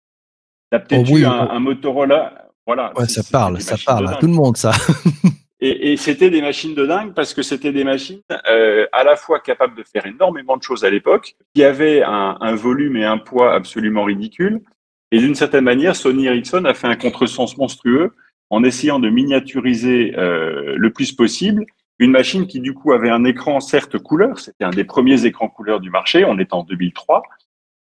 as 0.72 0.80
peut-être 0.80 1.10
oh 1.12 1.18
eu 1.18 1.24
un, 1.26 1.50
un, 1.50 1.60
Motorola. 1.60 2.48
Voilà. 2.66 2.98
Ouais, 2.98 3.06
ça 3.06 3.22
parle, 3.30 3.60
ça 3.60 3.76
parle 3.84 4.08
à 4.08 4.14
tout 4.14 4.26
le 4.26 4.32
monde, 4.32 4.56
ça. 4.56 4.72
Et, 5.60 5.92
et 5.92 5.96
c'était 5.96 6.30
des 6.30 6.40
machines 6.40 6.74
de 6.74 6.86
dingue 6.86 7.12
parce 7.14 7.34
que 7.34 7.42
c'était 7.42 7.72
des 7.72 7.84
machines 7.84 8.22
euh, 8.48 8.86
à 8.92 9.04
la 9.04 9.16
fois 9.16 9.40
capables 9.40 9.76
de 9.76 9.82
faire 9.82 10.06
énormément 10.06 10.56
de 10.56 10.62
choses 10.62 10.84
à 10.84 10.90
l'époque, 10.90 11.34
qui 11.54 11.64
avaient 11.64 12.02
un, 12.02 12.54
volume 12.54 12.96
et 12.96 13.04
un 13.04 13.18
poids 13.18 13.52
absolument 13.54 14.04
ridicules. 14.04 14.60
Et 15.12 15.18
d'une 15.18 15.34
certaine 15.34 15.64
manière, 15.64 15.96
Sony 15.96 16.26
Ericsson 16.26 16.64
a 16.64 16.74
fait 16.74 16.86
un 16.86 16.96
contresens 16.96 17.56
monstrueux 17.56 18.12
en 18.48 18.64
essayant 18.64 18.98
de 18.98 19.10
miniaturiser 19.10 20.14
euh, 20.16 20.74
le 20.76 20.92
plus 20.92 21.12
possible 21.12 21.66
une 22.00 22.10
machine 22.10 22.46
qui 22.46 22.60
du 22.60 22.72
coup 22.72 22.92
avait 22.92 23.10
un 23.10 23.24
écran 23.24 23.60
certes 23.60 23.98
couleur, 23.98 24.38
c'était 24.38 24.64
un 24.64 24.70
des 24.70 24.84
premiers 24.84 25.26
écrans 25.26 25.48
couleur 25.48 25.80
du 25.80 25.90
marché, 25.90 26.24
on 26.24 26.38
est 26.38 26.54
en 26.54 26.64
2003, 26.64 27.22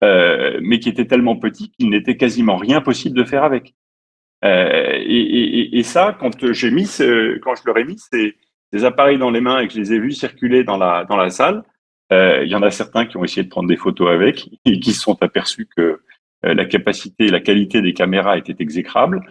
euh, 0.03 0.59
mais 0.61 0.79
qui 0.79 0.89
était 0.89 1.05
tellement 1.05 1.35
petit 1.35 1.69
qu'il 1.69 1.91
n'était 1.91 2.17
quasiment 2.17 2.57
rien 2.57 2.81
possible 2.81 3.15
de 3.15 3.23
faire 3.23 3.43
avec. 3.43 3.75
Euh, 4.45 4.93
et, 4.93 5.21
et, 5.21 5.79
et, 5.79 5.83
ça, 5.83 6.15
quand 6.19 6.53
j'ai 6.53 6.69
mis, 6.69 6.85
ce, 6.85 7.37
quand 7.39 7.55
je 7.55 7.63
leur 7.65 7.77
ai 7.77 7.83
mis 7.83 7.97
ces, 7.97 8.35
ces, 8.71 8.85
appareils 8.85 9.17
dans 9.17 9.31
les 9.31 9.41
mains 9.41 9.59
et 9.59 9.67
que 9.67 9.73
je 9.73 9.79
les 9.79 9.93
ai 9.93 9.99
vus 9.99 10.11
circuler 10.11 10.63
dans 10.63 10.77
la 10.77 11.05
dans 11.05 11.17
la 11.17 11.31
salle, 11.31 11.63
euh, 12.13 12.43
il 12.43 12.49
y 12.49 12.55
en 12.55 12.61
a 12.61 12.69
certains 12.69 13.05
qui 13.05 13.17
ont 13.17 13.23
essayé 13.23 13.43
de 13.43 13.49
prendre 13.49 13.67
des 13.67 13.77
photos 13.77 14.09
avec 14.09 14.49
et 14.65 14.79
qui 14.79 14.93
se 14.93 15.01
sont 15.01 15.21
aperçus 15.21 15.67
que 15.75 16.01
euh, 16.45 16.53
la 16.53 16.65
capacité 16.65 17.25
et 17.25 17.29
la 17.29 17.39
qualité 17.39 17.81
des 17.81 17.93
caméras 17.93 18.37
étaient 18.37 18.55
exécrables. 18.59 19.21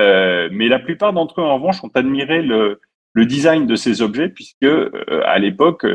Euh, 0.00 0.48
mais 0.52 0.68
la 0.68 0.78
plupart 0.78 1.12
d'entre 1.12 1.40
eux, 1.40 1.44
en 1.44 1.56
revanche, 1.56 1.82
ont 1.84 1.90
admiré 1.94 2.42
le, 2.42 2.80
le 3.12 3.26
design 3.26 3.66
de 3.66 3.76
ces 3.76 4.02
objets 4.02 4.28
puisque 4.28 4.64
euh, 4.64 4.90
à 5.24 5.38
l'époque, 5.38 5.86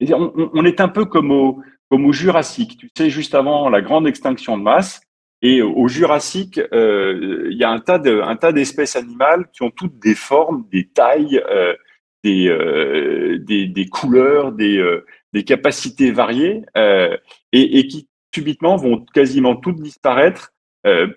on, 0.00 0.50
on, 0.54 0.64
est 0.64 0.80
un 0.80 0.88
peu 0.88 1.04
comme 1.04 1.30
au, 1.32 1.60
comme 1.90 2.06
au 2.06 2.12
Jurassique. 2.12 2.78
Tu 2.78 2.88
sais, 2.96 3.10
juste 3.10 3.34
avant 3.34 3.68
la 3.68 3.82
grande 3.82 4.06
extinction 4.06 4.56
de 4.56 4.62
masse, 4.62 5.00
et 5.44 5.60
au 5.60 5.88
Jurassique, 5.88 6.58
euh, 6.72 7.48
il 7.50 7.58
y 7.58 7.64
a 7.64 7.70
un 7.70 7.78
tas 7.78 7.98
de, 7.98 8.18
un 8.22 8.34
tas 8.34 8.50
d'espèces 8.50 8.96
animales 8.96 9.44
qui 9.52 9.62
ont 9.62 9.70
toutes 9.70 9.98
des 9.98 10.14
formes, 10.14 10.64
des 10.72 10.88
tailles, 10.88 11.38
euh, 11.50 11.74
des, 12.24 12.48
euh, 12.48 13.38
des, 13.40 13.66
des, 13.66 13.86
couleurs, 13.86 14.52
des, 14.52 14.82
des 15.34 15.44
capacités 15.44 16.12
variées, 16.12 16.62
et, 17.52 17.86
qui 17.88 18.08
subitement 18.34 18.76
vont 18.76 19.04
quasiment 19.12 19.54
toutes 19.54 19.82
disparaître 19.82 20.54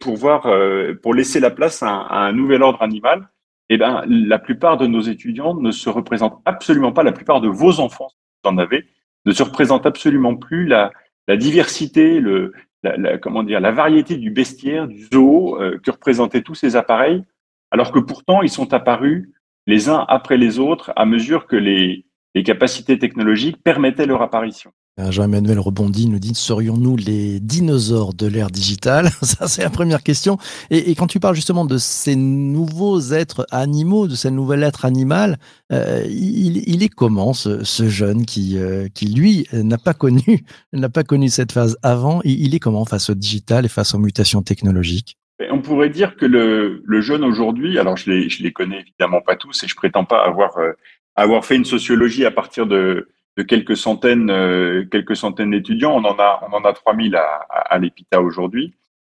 pour 0.01 0.17
voir, 0.17 0.53
pour 1.01 1.13
laisser 1.13 1.39
la 1.39 1.49
place 1.49 1.81
à 1.81 1.87
un, 1.87 2.33
nouvel 2.33 2.63
ordre 2.63 2.81
animal. 2.81 3.29
Eh 3.69 3.77
ben, 3.77 4.03
la 4.07 4.39
plupart 4.39 4.75
de 4.75 4.87
nos 4.87 5.01
étudiants 5.01 5.55
ne 5.55 5.71
se 5.71 5.89
représentent 5.89 6.41
absolument 6.43 6.91
pas. 6.91 7.03
La 7.03 7.13
plupart 7.13 7.39
de 7.39 7.47
vos 7.47 7.79
enfants, 7.79 8.09
si 8.09 8.17
vous 8.43 8.49
en 8.49 8.57
avez, 8.57 8.87
ne 9.25 9.31
se 9.31 9.43
représentent 9.43 9.85
absolument 9.85 10.35
plus 10.35 10.67
la, 10.67 10.91
la 11.29 11.37
diversité, 11.37 12.19
le, 12.19 12.51
la, 12.83 13.17
comment 13.17 13.43
dire, 13.43 13.59
la 13.59 13.71
variété 13.71 14.17
du 14.17 14.31
bestiaire, 14.31 14.87
du 14.87 15.03
zoo 15.11 15.61
euh, 15.61 15.79
que 15.83 15.91
représentaient 15.91 16.41
tous 16.41 16.55
ces 16.55 16.75
appareils, 16.75 17.23
alors 17.71 17.91
que 17.91 17.99
pourtant 17.99 18.41
ils 18.41 18.49
sont 18.49 18.73
apparus 18.73 19.29
les 19.65 19.89
uns 19.89 20.05
après 20.07 20.37
les 20.37 20.59
autres 20.59 20.93
à 20.95 21.05
mesure 21.05 21.47
que 21.47 21.55
les, 21.55 22.05
les 22.35 22.43
capacités 22.43 22.99
technologiques 22.99 23.61
permettaient 23.63 24.05
leur 24.05 24.21
apparition. 24.21 24.71
Euh, 24.99 25.11
Jean-Emmanuel 25.11 25.59
rebondit, 25.59 26.07
nous 26.07 26.19
dit 26.19 26.33
serions-nous 26.33 26.97
les 26.97 27.39
dinosaures 27.39 28.13
de 28.13 28.27
l'ère 28.27 28.49
digitale 28.49 29.09
Ça, 29.21 29.47
c'est 29.47 29.61
la 29.61 29.69
première 29.69 30.03
question. 30.03 30.37
Et, 30.69 30.95
quand 30.95 31.07
tu 31.07 31.19
parles 31.19 31.35
justement 31.35 31.65
de 31.65 31.77
ces 31.77 32.15
nouveaux 32.15 32.99
êtres 32.99 33.45
animaux, 33.51 34.07
de 34.07 34.15
ce 34.15 34.27
nouvel 34.27 34.63
être 34.63 34.85
animal, 34.85 35.37
euh, 35.71 36.03
il, 36.09 36.83
est 36.83 36.89
comment 36.89 37.33
ce, 37.33 37.63
jeune 37.89 38.25
qui, 38.25 38.57
euh, 38.57 38.87
qui 38.93 39.07
lui 39.07 39.47
n'a 39.53 39.77
pas 39.77 39.93
connu 39.93 40.43
n'a 40.73 40.89
pas 40.89 41.03
connu 41.03 41.29
cette 41.29 41.51
phase 41.51 41.77
avant 41.83 42.21
il, 42.23 42.45
il, 42.45 42.55
est 42.55 42.59
comment 42.59 42.85
face 42.85 43.09
au 43.09 43.13
digital 43.13 43.65
et 43.65 43.69
face 43.69 43.93
aux 43.93 43.99
mutations 43.99 44.41
technologiques? 44.41 45.17
On 45.51 45.61
pourrait 45.61 45.89
dire 45.89 46.15
que 46.15 46.25
le, 46.25 47.01
jeune 47.01 47.23
aujourd'hui, 47.23 47.77
alors 47.77 47.95
je 47.95 48.09
les, 48.09 48.27
les 48.39 48.51
connais 48.51 48.79
évidemment 48.79 49.21
pas 49.21 49.35
tous 49.35 49.63
et 49.63 49.67
je 49.67 49.75
prétends 49.75 50.05
pas 50.05 50.25
avoir 50.25 50.57
euh, 50.57 50.71
avoir 51.15 51.45
fait 51.45 51.55
une 51.55 51.65
sociologie 51.65 52.25
à 52.25 52.31
partir 52.31 52.65
de 52.65 53.09
de 53.37 53.43
quelques 53.43 53.77
centaines, 53.77 54.29
euh, 54.29 54.85
quelques 54.91 55.15
centaines 55.15 55.51
d'étudiants. 55.51 55.93
On 55.95 56.03
en 56.03 56.17
a, 56.19 56.41
on 56.49 56.55
en 56.55 56.63
a 56.65 56.73
3000 56.73 57.15
à, 57.15 57.45
à, 57.49 57.75
à 57.75 57.77
l'EPITA 57.77 58.21
aujourd'hui. 58.21 58.75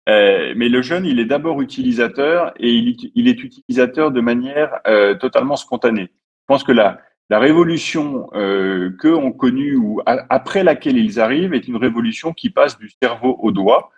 Euh, 0.09 0.55
mais 0.57 0.69
le 0.69 0.83
jeune, 0.83 1.07
il 1.07 1.21
est 1.21 1.27
d'abord 1.27 1.61
utilisateur 1.61 2.53
et 2.59 2.71
il, 2.71 3.13
il, 3.15 3.29
est 3.29 3.43
utilisateur 3.43 4.11
de 4.11 4.21
manière 4.21 4.81
euh, 4.87 5.15
totalement 5.15 5.57
spontanée. 5.57 6.09
Je 6.11 6.45
pense 6.47 6.65
que 6.65 6.73
la, 6.73 6.99
la 7.31 7.39
révolution 7.39 8.29
euh, 8.35 8.91
qu'eux 8.99 9.15
ont 9.15 9.33
connue 9.33 9.77
ou 9.77 10.01
après 10.07 10.65
laquelle 10.65 10.97
ils 10.97 11.21
arrivent 11.21 11.53
est 11.53 11.69
une 11.69 11.77
révolution 11.77 12.33
qui 12.33 12.49
passe 12.49 12.79
du 12.79 12.91
cerveau 13.03 13.37
au 13.41 13.53
doigt. 13.53 13.91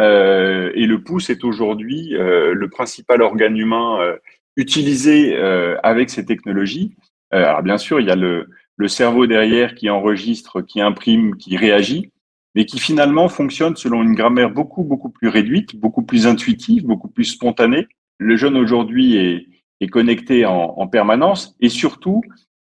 Euh, 0.00 0.70
et 0.74 0.86
le 0.86 1.02
pouce 1.02 1.28
est 1.28 1.44
aujourd'hui 1.44 2.14
euh, 2.14 2.54
le 2.54 2.70
principal 2.70 3.20
organe 3.20 3.56
humain 3.56 4.00
euh, 4.00 4.16
utilisé 4.56 5.36
avec 5.84 6.10
ces 6.10 6.24
technologies. 6.24 6.96
alors 7.30 7.62
bien 7.62 7.78
sûr, 7.78 8.00
il 8.00 8.08
y 8.08 8.10
a 8.10 8.16
le, 8.16 8.48
le 8.78 8.88
cerveau 8.88 9.26
derrière 9.26 9.74
qui 9.74 9.90
enregistre, 9.90 10.62
qui 10.62 10.80
imprime, 10.80 11.36
qui 11.36 11.56
réagit, 11.56 12.10
mais 12.54 12.64
qui 12.64 12.78
finalement 12.78 13.28
fonctionne 13.28 13.76
selon 13.76 14.02
une 14.02 14.14
grammaire 14.14 14.50
beaucoup, 14.50 14.84
beaucoup 14.84 15.10
plus 15.10 15.28
réduite, 15.28 15.76
beaucoup 15.76 16.02
plus 16.02 16.26
intuitive, 16.26 16.86
beaucoup 16.86 17.08
plus 17.08 17.24
spontanée. 17.24 17.86
Le 18.18 18.36
jeune 18.36 18.56
aujourd'hui 18.56 19.16
est, 19.16 19.46
connecté 19.90 20.44
en, 20.44 20.74
en, 20.76 20.88
permanence 20.88 21.54
et 21.60 21.68
surtout, 21.68 22.20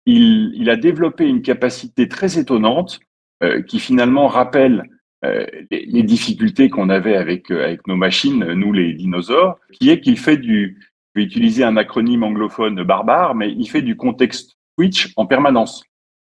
il, 0.06 0.68
a 0.70 0.76
développé 0.76 1.26
une 1.26 1.42
capacité 1.42 2.08
très 2.08 2.38
étonnante 2.38 3.00
euh, 3.42 3.62
qui 3.62 3.78
finalement 3.78 4.28
rappelle 4.28 4.84
euh, 5.24 5.46
les, 5.70 6.02
difficultés 6.02 6.68
qu'on 6.68 6.88
avait 6.88 7.16
avec, 7.16 7.50
euh, 7.50 7.64
avec 7.64 7.86
nos 7.86 7.96
machines, 7.96 8.44
nous 8.54 8.72
les 8.72 8.92
dinosaures, 8.92 9.58
qui 9.72 9.90
est 9.90 10.00
qu'il 10.00 10.18
fait 10.18 10.36
du, 10.36 10.78
je 11.14 11.20
vais 11.20 11.26
utiliser 11.26 11.64
un 11.64 11.76
acronyme 11.76 12.22
anglophone 12.22 12.82
barbare, 12.82 13.34
mais 13.34 13.50
il 13.52 13.68
fait 13.68 13.82
du 13.82 13.96
contexte 13.96 14.56
switch 14.76 15.12
en 15.16 15.26
permanence 15.26 15.84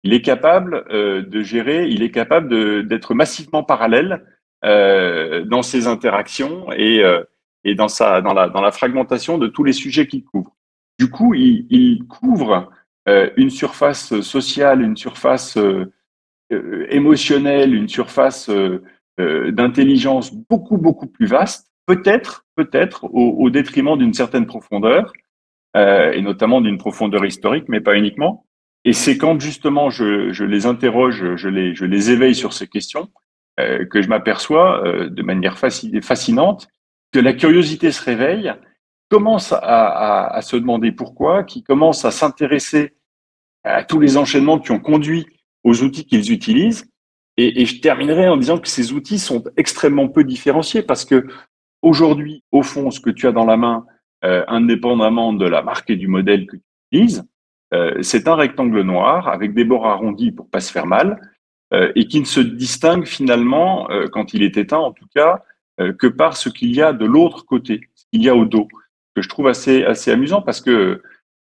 il 0.06 0.14
est 0.14 0.22
capable 0.22 0.84
euh, 0.90 1.22
de 1.22 1.42
gérer, 1.42 1.88
il 1.88 2.04
est 2.04 2.12
capable 2.12 2.86
d'être 2.86 3.12
massivement 3.12 3.64
parallèle 3.64 4.24
euh, 4.64 5.44
dans 5.44 5.62
ses 5.62 5.88
interactions 5.88 6.70
et, 6.72 7.02
euh, 7.02 7.24
dans, 7.74 8.32
la, 8.32 8.70
fragmentation 8.70 9.36
de 9.36 9.48
tous 9.48 9.64
les 9.64 9.72
sujets 9.72 10.06
qu'il 10.06 10.22
couvre. 10.22 10.54
Du 11.00 11.10
coup, 11.10 11.34
il, 11.34 12.04
couvre 12.06 12.70
une 13.36 13.50
surface 13.50 14.20
sociale, 14.20 14.80
une 14.80 14.96
surface 14.96 15.58
émotionnelle, 16.50 17.74
une 17.74 17.88
surface 17.88 18.48
d'intelligence 19.18 20.32
beaucoup, 20.32 20.78
beaucoup 20.78 21.08
plus 21.08 21.26
vaste, 21.26 21.72
peut-être, 21.86 22.46
peut-être 22.54 23.06
au, 23.12 23.50
détriment 23.50 23.98
d'une 23.98 24.14
certaine 24.14 24.46
profondeur, 24.46 25.12
et 25.74 26.22
notamment 26.22 26.60
d'une 26.60 26.78
profondeur 26.78 27.26
historique, 27.26 27.68
mais 27.68 27.80
pas 27.80 27.96
uniquement. 27.96 28.45
Et 28.86 28.92
c'est 28.92 29.18
quand 29.18 29.38
justement 29.40 29.90
je, 29.90 30.44
les 30.44 30.64
interroge, 30.64 31.34
je 31.36 31.48
les, 31.48 32.10
éveille 32.10 32.34
sur 32.34 32.52
ces 32.52 32.68
questions, 32.68 33.10
euh, 33.60 33.84
que 33.84 34.00
je 34.00 34.08
m'aperçois 34.08 34.86
euh, 34.86 35.10
de 35.10 35.22
manière 35.22 35.58
fascinante 35.58 36.68
que 37.12 37.18
la 37.18 37.32
curiosité 37.32 37.90
se 37.92 38.02
réveille, 38.02 38.52
commence 39.10 39.52
à, 39.52 40.38
se 40.42 40.56
demander 40.56 40.92
pourquoi, 40.92 41.44
qui 41.44 41.62
commence 41.62 42.04
à 42.04 42.10
s'intéresser 42.10 42.94
à 43.64 43.84
tous 43.84 44.00
les 44.00 44.16
enchaînements 44.16 44.58
qui 44.58 44.70
ont 44.70 44.80
conduit 44.80 45.26
aux 45.64 45.82
outils 45.82 46.06
qu'ils 46.06 46.32
utilisent. 46.32 46.90
Et, 47.36 47.62
et, 47.62 47.66
je 47.66 47.80
terminerai 47.80 48.28
en 48.28 48.36
disant 48.36 48.58
que 48.58 48.68
ces 48.68 48.92
outils 48.92 49.18
sont 49.18 49.44
extrêmement 49.56 50.08
peu 50.08 50.24
différenciés 50.24 50.82
parce 50.82 51.04
que 51.04 51.26
aujourd'hui, 51.82 52.42
au 52.50 52.62
fond, 52.62 52.90
ce 52.90 53.00
que 53.00 53.10
tu 53.10 53.26
as 53.26 53.32
dans 53.32 53.44
la 53.44 53.56
main, 53.56 53.84
euh, 54.24 54.44
indépendamment 54.48 55.32
de 55.32 55.46
la 55.46 55.62
marque 55.62 55.90
et 55.90 55.96
du 55.96 56.08
modèle 56.08 56.46
que 56.46 56.56
tu 56.56 56.62
utilises, 56.92 57.24
euh, 57.74 58.00
c'est 58.02 58.28
un 58.28 58.36
rectangle 58.36 58.80
noir 58.82 59.28
avec 59.28 59.54
des 59.54 59.64
bords 59.64 59.86
arrondis 59.86 60.30
pour 60.30 60.48
pas 60.48 60.60
se 60.60 60.70
faire 60.70 60.86
mal 60.86 61.20
euh, 61.74 61.90
et 61.96 62.06
qui 62.06 62.20
ne 62.20 62.24
se 62.24 62.40
distingue 62.40 63.06
finalement, 63.06 63.90
euh, 63.90 64.06
quand 64.08 64.34
il 64.34 64.42
est 64.42 64.56
éteint 64.56 64.78
en 64.78 64.92
tout 64.92 65.06
cas, 65.14 65.42
que 65.98 66.06
par 66.06 66.38
ce 66.38 66.48
qu'il 66.48 66.74
y 66.74 66.80
a 66.80 66.94
de 66.94 67.04
l'autre 67.04 67.44
côté, 67.44 67.82
ce 67.94 68.06
qu'il 68.10 68.22
y 68.22 68.30
a 68.30 68.34
au 68.34 68.46
dos, 68.46 68.66
que 69.14 69.20
je 69.20 69.28
trouve 69.28 69.46
assez, 69.46 69.84
assez 69.84 70.10
amusant 70.10 70.40
parce 70.40 70.62
que 70.62 71.02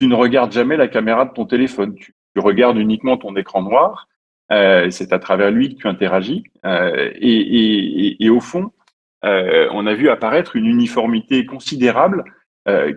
tu 0.01 0.07
ne 0.07 0.15
regardes 0.15 0.51
jamais 0.51 0.79
la 0.79 0.89
caméra 0.89 1.27
de 1.27 1.35
ton 1.35 1.45
téléphone, 1.45 1.95
tu, 1.95 2.15
regardes 2.37 2.79
uniquement 2.79 3.19
ton 3.19 3.37
écran 3.37 3.61
noir, 3.61 4.09
c'est 4.49 5.13
à 5.13 5.19
travers 5.19 5.51
lui 5.51 5.75
que 5.75 5.83
tu 5.83 5.89
interagis 5.89 6.43
et, 6.65 7.21
et, 7.21 8.25
et, 8.25 8.31
au 8.31 8.41
fond, 8.41 8.73
on 9.23 9.87
a 9.87 9.93
vu 9.93 10.09
apparaître 10.09 10.57
une 10.57 10.69
uniformité 10.69 11.45
considérable 11.45 12.25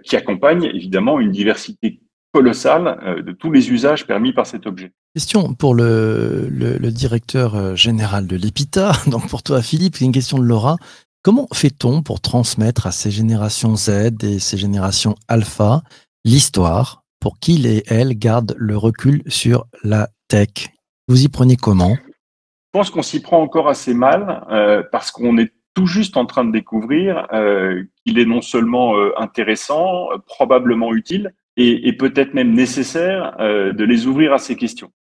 qui 0.06 0.16
accompagne 0.16 0.64
évidemment 0.64 1.20
une 1.20 1.32
diversité 1.32 2.00
colossal 2.34 3.00
euh, 3.04 3.22
de 3.22 3.32
tous 3.32 3.52
les 3.52 3.72
usages 3.72 4.06
permis 4.06 4.34
par 4.34 4.46
cet 4.46 4.68
objet. 4.68 4.92
Question 5.16 5.54
pour 5.54 5.74
le, 5.74 6.48
le, 6.50 6.78
le 6.78 6.92
directeur 6.92 7.56
euh, 7.56 7.76
général 7.76 8.28
de 8.28 8.36
l'EPITA, 8.36 8.92
donc 9.08 9.28
pour 9.28 9.44
toi 9.44 9.62
Philippe, 9.62 9.96
c'est 9.96 10.06
une 10.06 10.12
question 10.12 10.38
de 10.38 10.44
Laura. 10.44 10.78
Comment 11.24 11.48
fait-on 11.54 12.04
pour 12.04 12.22
transmettre 12.22 12.88
à 12.88 12.92
ces 12.92 13.12
générations 13.12 13.76
Z 13.76 14.24
et 14.24 14.40
ces 14.40 14.58
générations 14.58 15.16
alpha 15.28 15.82
l'histoire 16.24 17.04
pour 17.20 17.40
qu'ils 17.40 17.66
et 17.66 17.84
elles 17.88 18.18
gardent 18.18 18.56
le 18.58 18.78
recul 18.78 19.24
sur 19.28 19.66
la 19.84 20.08
tech? 20.30 20.70
Vous 21.08 21.24
y 21.24 21.28
prenez 21.28 21.56
comment? 21.56 21.98
Je 21.98 22.80
pense 22.80 22.90
qu'on 22.90 23.02
s'y 23.02 23.22
prend 23.22 23.42
encore 23.42 23.70
assez 23.70 23.94
mal 23.94 24.46
euh, 24.52 24.84
parce 24.92 25.12
qu'on 25.12 25.38
est 25.38 25.54
tout 25.74 25.86
juste 25.86 26.18
en 26.18 26.26
train 26.26 26.46
de 26.46 26.52
découvrir 26.52 27.28
euh, 27.34 27.84
qu'il 28.06 28.20
est 28.20 28.26
non 28.26 28.42
seulement 28.42 28.96
euh, 28.96 29.14
intéressant, 29.18 30.10
probablement 30.28 30.94
utile, 30.94 31.34
et, 31.58 31.88
et 31.88 31.94
peut-être 31.94 32.34
même 32.34 32.54
nécessaire 32.54 33.36
euh, 33.40 33.74
de 33.74 33.84
les 33.84 34.08
ouvrir 34.08 34.32
à 34.34 34.38
ces 34.38 34.56
questions. 34.56 34.92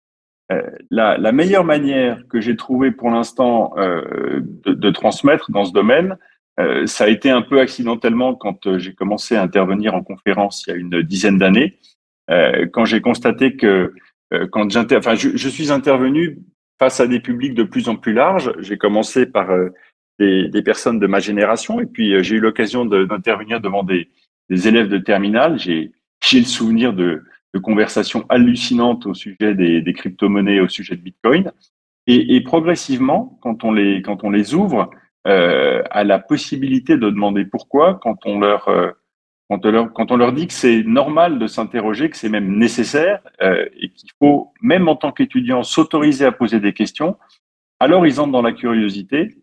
Euh, 0.53 0.63
la, 0.91 1.19
la, 1.19 1.33
meilleure 1.33 1.65
manière 1.65 2.27
que 2.29 2.41
j'ai 2.41 2.57
trouvé 2.57 2.93
pour 2.93 3.11
l'instant 3.11 3.75
euh, 3.79 4.41
de, 4.65 4.75
de, 4.75 4.91
transmettre 4.91 5.51
dans 5.51 5.65
ce 5.65 5.73
domaine, 5.73 6.17
euh, 6.59 6.87
ça 6.87 7.05
a 7.05 7.09
été 7.09 7.31
un 7.31 7.43
peu 7.43 7.61
accidentellement 7.61 8.35
quand 8.35 8.67
euh, 8.67 8.79
j'ai 8.79 8.95
commencé 8.95 9.37
à 9.37 9.43
intervenir 9.43 9.95
en 9.95 10.03
conférence 10.03 10.65
il 10.67 10.71
y 10.71 10.73
a 10.73 10.77
une 10.77 11.03
dizaine 11.03 11.37
d'années, 11.37 11.79
euh, 12.31 12.67
quand 12.73 12.85
j'ai 12.85 13.01
constaté 13.01 13.57
que 13.57 13.93
quand 14.51 14.69
j'inter, 14.69 14.97
enfin, 14.97 15.15
je, 15.15 15.37
je, 15.37 15.49
suis 15.49 15.71
intervenu 15.71 16.41
face 16.81 16.99
à 16.99 17.07
des 17.07 17.21
publics 17.21 17.55
de 17.55 17.63
plus 17.63 17.89
en 17.89 17.95
plus 17.95 18.13
larges. 18.13 18.53
J'ai 18.59 18.77
commencé 18.77 19.25
par 19.25 19.51
des, 20.19 20.49
des, 20.49 20.63
personnes 20.63 20.99
de 20.99 21.07
ma 21.07 21.21
génération 21.21 21.79
et 21.79 21.87
puis 21.87 22.25
j'ai 22.25 22.35
eu 22.35 22.41
l'occasion 22.41 22.85
d'intervenir 22.85 23.61
devant 23.61 23.85
des, 23.85 24.09
des 24.51 24.67
élèves 24.67 24.89
de 24.89 24.99
terminale. 24.99 25.61
J'ai 25.61 25.93
j'ai 26.27 26.41
le 26.41 26.47
souvenir 26.47 26.93
de, 26.93 27.23
conversations 27.63 28.27
hallucinantes 28.29 29.07
au 29.07 29.15
sujet 29.15 29.55
des, 29.55 29.93
crypto-monnaies, 29.95 30.61
au 30.61 30.69
sujet 30.69 30.95
de 30.95 31.01
Bitcoin. 31.01 31.53
Et, 32.07 32.41
progressivement, 32.43 33.39
quand 33.41 33.65
on 33.65 33.73
les, 33.73 34.03
quand 34.03 34.25
on 34.25 34.31
les 34.31 34.53
ouvre 34.53 34.91
euh, 35.27 35.83
à 35.91 36.05
la 36.05 36.19
possibilité 36.19 36.99
de 36.99 37.09
demander 37.09 37.47
pourquoi, 37.47 37.99
quand 38.03 38.27
on 38.27 38.39
leur, 38.39 38.69
euh, 38.69 38.91
quand 39.49 39.65
on 39.65 39.71
leur, 39.71 39.93
quand 39.95 40.13
on 40.13 40.19
leur 40.19 40.35
dit 40.35 40.47
que 40.47 40.53
c'est 40.53 40.83
normal 40.83 41.39
de 41.39 41.47
s'interroger, 41.47 42.11
que 42.11 42.17
c'est 42.19 42.29
même 42.29 42.59
nécessaire 42.59 43.21
euh, 43.41 43.65
et 43.81 43.89
qu'il 43.89 44.11
faut, 44.19 44.53
même 44.61 44.87
en 44.87 44.97
tant 44.97 45.11
qu'étudiant, 45.11 45.63
s'autoriser 45.63 46.27
à 46.27 46.33
poser 46.33 46.61
des 46.61 46.75
questions, 46.75 47.17
alors 47.81 48.07
ils 48.07 48.21
entrent 48.21 48.33
dans 48.33 48.43
la 48.43 48.53
curiosité. 48.53 49.39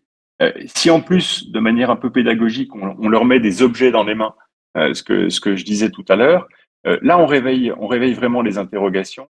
Si 0.66 0.88
en 0.88 1.00
plus, 1.00 1.50
de 1.50 1.58
manière 1.58 1.90
un 1.90 1.96
peu 1.96 2.10
pédagogique, 2.10 2.74
on, 2.76 2.94
on 2.98 3.08
leur 3.08 3.24
met 3.24 3.40
des 3.40 3.62
objets 3.62 3.90
dans 3.90 4.04
les 4.04 4.14
mains, 4.14 4.34
ce, 4.76 5.02
que, 5.02 5.28
ce 5.30 5.40
que 5.40 5.56
je 5.56 5.64
disais 5.64 5.90
tout 5.90 6.04
à 6.08 6.16
l'heure, 6.16 6.48
là, 6.84 7.18
on 7.18 7.26
réveille, 7.26 7.72
on 7.78 7.86
réveille 7.86 8.14
vraiment 8.14 8.42
les 8.42 8.58
interrogations 8.58 9.28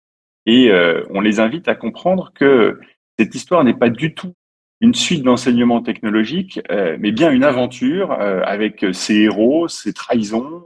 et 0.45 0.71
euh, 0.71 1.03
on 1.09 1.21
les 1.21 1.39
invite 1.39 1.67
à 1.67 1.75
comprendre 1.75 2.31
que 2.33 2.79
cette 3.17 3.35
histoire 3.35 3.63
n'est 3.63 3.75
pas 3.75 3.89
du 3.89 4.13
tout 4.13 4.33
une 4.79 4.95
suite 4.95 5.21
d'enseignements 5.21 5.81
technologiques, 5.81 6.59
euh, 6.71 6.97
mais 6.99 7.11
bien 7.11 7.29
une 7.31 7.43
aventure 7.43 8.11
avec 8.11 8.83
ses 8.93 9.15
héros, 9.15 9.67
ses 9.67 9.93
trahisons, 9.93 10.63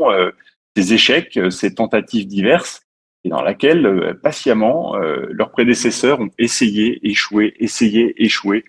ses 0.78 0.94
échecs, 0.94 1.38
ses 1.50 1.76
tentatives 1.76 2.26
diverses, 2.26 2.82
et 3.26 3.30
dans 3.30 3.42
laquelle 3.42 4.18
patiemment 4.24 4.96
leurs 4.96 5.52
prédécesseurs 5.52 6.22
ont 6.22 6.30
essayé, 6.38 7.06
échoué, 7.06 7.56
essayé, 7.60 8.24
échoué, 8.24 8.64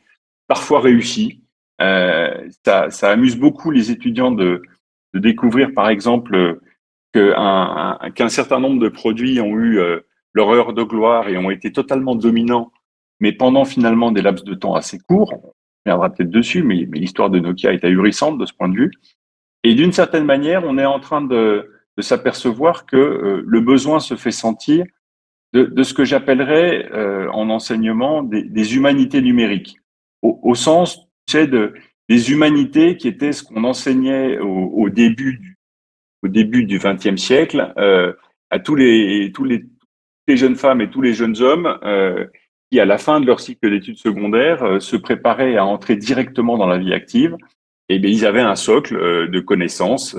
parfois 0.49 0.81
réussi. 0.81 1.43
ça, 1.79 2.91
ça 2.91 3.11
amuse 3.11 3.37
beaucoup 3.37 3.71
les 3.71 3.93
étudiants 3.93 4.33
de, 4.33 4.63
de 5.15 5.21
découvrir, 5.21 5.73
par 5.75 5.89
exemple, 5.89 6.59
qu'un 7.17 8.29
certain 8.29 8.61
nombre 8.61 8.81
de 8.81 8.89
produits 8.89 9.41
ont 9.41 9.57
eu 9.57 9.79
euh, 9.79 10.01
leur 10.35 10.51
heure 10.51 10.73
de 10.73 10.83
gloire 10.83 11.29
et 11.29 11.39
ont 11.39 11.51
été 11.51 11.73
totalement 11.73 12.15
dominants, 12.15 12.73
mais 13.21 13.33
pendant 13.33 13.65
finalement 13.65 14.11
des 14.13 14.23
laps 14.23 14.45
de 14.45 14.55
temps 14.55 14.75
assez 14.75 14.99
courts. 14.99 15.33
On 15.35 15.53
reviendra 15.91 16.11
peut-être 16.11 16.31
dessus, 16.31 16.63
mais, 16.63 16.87
l'histoire 16.93 17.31
de 17.31 17.39
Nokia 17.39 17.73
est 17.73 17.85
ahurissante 17.85 18.39
de 18.39 18.47
ce 18.47 18.53
point 18.53 18.69
de 18.69 18.77
vue. 18.77 18.91
Et 19.65 19.75
d'une 19.75 19.93
certaine 19.93 20.25
manière, 20.25 20.65
on 20.65 20.79
est 20.79 20.85
en 20.85 21.01
train 21.01 21.23
de, 21.23 21.71
s'apercevoir 21.99 22.85
que 22.85 22.97
euh, 22.97 23.43
le 23.47 23.61
besoin 23.61 24.01
se 24.01 24.17
fait 24.17 24.31
sentir 24.31 24.85
de, 25.55 25.83
ce 25.83 25.95
que 25.95 26.05
j'appellerais 26.05 26.91
euh, 26.93 27.31
en 27.31 27.49
enseignement 27.49 28.23
des, 28.23 28.77
humanités 28.77 29.23
numériques, 29.23 29.79
au, 30.21 30.55
sens 30.55 31.09
des 31.33 32.31
humanités 32.31 32.99
qui 32.99 33.09
étaient 33.09 33.33
ce 33.33 33.43
qu'on 33.43 33.65
enseignait 33.65 34.39
au, 34.39 34.67
au, 34.75 34.91
début 34.91 35.46
au 36.23 36.29
début 36.29 36.65
du 36.65 36.79
XXe 36.79 37.21
siècle 37.21 37.73
euh, 37.79 38.13
à 38.51 38.59
tous 38.59 38.75
les 38.75 39.33
jeunes 40.29 40.57
femmes 40.57 40.81
et 40.81 40.91
tous 40.91 41.03
les 41.03 41.13
jeunes 41.13 41.41
hommes 41.41 41.79
euh, 41.85 42.27
qui, 42.71 42.81
à 42.81 42.85
la 42.85 42.99
fin 42.99 43.21
de 43.21 43.27
leur 43.27 43.41
cycle 43.41 43.71
d'études 43.71 43.99
secondaires, 43.99 44.63
euh, 44.63 44.81
se 44.81 44.97
préparaient 44.97 45.57
à 45.57 45.65
entrer 45.65 45.97
directement 45.97 46.57
dans 46.57 46.67
la 46.67 46.79
vie 46.79 46.93
active. 46.93 47.37
Et 47.89 47.99
bien, 47.99 48.11
ils 48.11 48.27
avaient 48.27 48.41
un 48.41 48.57
socle 48.57 49.31
de 49.31 49.41
connaissances 49.41 50.17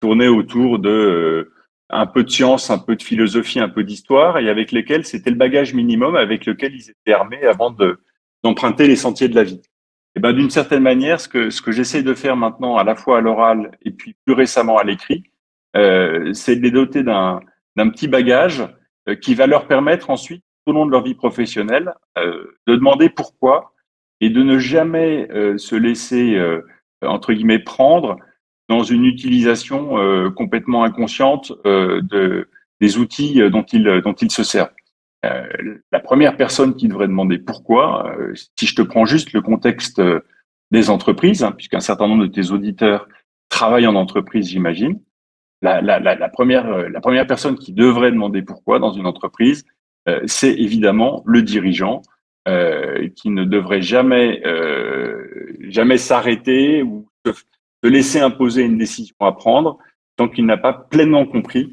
tourné 0.00 0.26
autour 0.26 0.78
de 0.78 1.52
un 1.90 2.06
peu 2.06 2.24
de 2.24 2.30
science, 2.30 2.70
un 2.70 2.78
peu 2.78 2.96
de 2.96 3.02
philosophie, 3.02 3.60
un 3.60 3.68
peu 3.68 3.84
d'histoire, 3.84 4.38
et 4.38 4.48
avec 4.48 4.72
lesquels 4.72 5.04
c'était 5.04 5.30
le 5.30 5.36
bagage 5.36 5.74
minimum 5.74 6.16
avec 6.16 6.46
lequel 6.46 6.74
ils 6.74 6.90
étaient 6.90 7.12
armés 7.12 7.44
avant 7.44 7.70
de 7.70 8.00
d'emprunter 8.42 8.86
les 8.86 8.96
sentiers 8.96 9.28
de 9.28 9.34
la 9.34 9.44
vie. 9.44 9.60
Et 10.16 10.20
ben 10.20 10.32
d'une 10.32 10.50
certaine 10.50 10.82
manière, 10.82 11.20
ce 11.20 11.28
que 11.28 11.50
ce 11.50 11.62
que 11.62 11.72
j'essaie 11.72 12.02
de 12.02 12.14
faire 12.14 12.36
maintenant, 12.36 12.76
à 12.76 12.84
la 12.84 12.96
fois 12.96 13.18
à 13.18 13.20
l'oral 13.20 13.70
et 13.82 13.90
puis 13.90 14.16
plus 14.24 14.34
récemment 14.34 14.78
à 14.78 14.84
l'écrit, 14.84 15.22
euh, 15.76 16.32
c'est 16.32 16.56
de 16.56 16.62
les 16.62 16.70
doter 16.70 17.02
d'un 17.02 17.40
d'un 17.76 17.88
petit 17.88 18.08
bagage 18.08 18.64
euh, 19.08 19.14
qui 19.14 19.34
va 19.34 19.46
leur 19.46 19.66
permettre 19.66 20.10
ensuite, 20.10 20.42
tout 20.66 20.72
au 20.72 20.74
long 20.74 20.86
de 20.86 20.90
leur 20.90 21.02
vie 21.02 21.14
professionnelle, 21.14 21.94
euh, 22.18 22.58
de 22.66 22.74
demander 22.74 23.08
pourquoi 23.08 23.72
et 24.20 24.30
de 24.30 24.42
ne 24.42 24.58
jamais 24.58 25.28
euh, 25.30 25.56
se 25.56 25.76
laisser 25.76 26.36
entre 27.02 27.32
guillemets 27.32 27.60
prendre 27.60 28.16
dans 28.68 28.82
une 28.82 29.04
utilisation 29.04 29.94
complètement 30.34 30.82
inconsciente 30.84 31.52
de 31.64 32.48
des 32.80 32.98
outils 32.98 33.40
dont 33.50 33.62
ils 33.62 34.00
dont 34.02 34.12
ils 34.14 34.30
se 34.30 34.42
servent. 34.42 34.74
Euh, 35.24 35.46
la 35.90 36.00
première 36.00 36.36
personne 36.36 36.76
qui 36.76 36.88
devrait 36.88 37.08
demander 37.08 37.38
pourquoi, 37.38 38.14
euh, 38.16 38.34
si 38.58 38.66
je 38.66 38.76
te 38.76 38.82
prends 38.82 39.04
juste 39.04 39.32
le 39.32 39.42
contexte 39.42 40.00
des 40.70 40.90
entreprises, 40.90 41.42
hein, 41.42 41.52
puisqu'un 41.52 41.80
certain 41.80 42.06
nombre 42.06 42.26
de 42.26 42.32
tes 42.32 42.50
auditeurs 42.50 43.08
travaillent 43.48 43.86
en 43.86 43.96
entreprise, 43.96 44.48
j'imagine, 44.48 45.00
la, 45.62 46.28
première, 46.28 46.88
la 46.88 47.00
première 47.00 47.26
personne 47.26 47.56
qui 47.56 47.72
devrait 47.72 48.12
demander 48.12 48.42
pourquoi 48.42 48.78
dans 48.78 48.92
une 48.92 49.06
entreprise, 49.06 49.64
euh, 50.08 50.20
c'est 50.26 50.54
évidemment 50.54 51.22
le 51.26 51.42
dirigeant 51.42 52.02
euh, 52.46 53.08
qui 53.16 53.30
ne 53.30 53.44
devrait 53.44 53.82
jamais, 53.82 54.40
euh, 54.46 55.54
jamais 55.68 55.98
s'arrêter 55.98 56.82
ou 56.82 57.08
se, 57.26 57.32
se, 57.32 57.88
laisser 57.88 58.20
imposer 58.20 58.62
une 58.62 58.78
décision 58.78 59.14
à 59.20 59.32
prendre 59.32 59.78
tant 60.16 60.28
qu'il 60.28 60.46
n'a 60.46 60.56
pas 60.56 60.72
pleinement 60.72 61.26
compris 61.26 61.70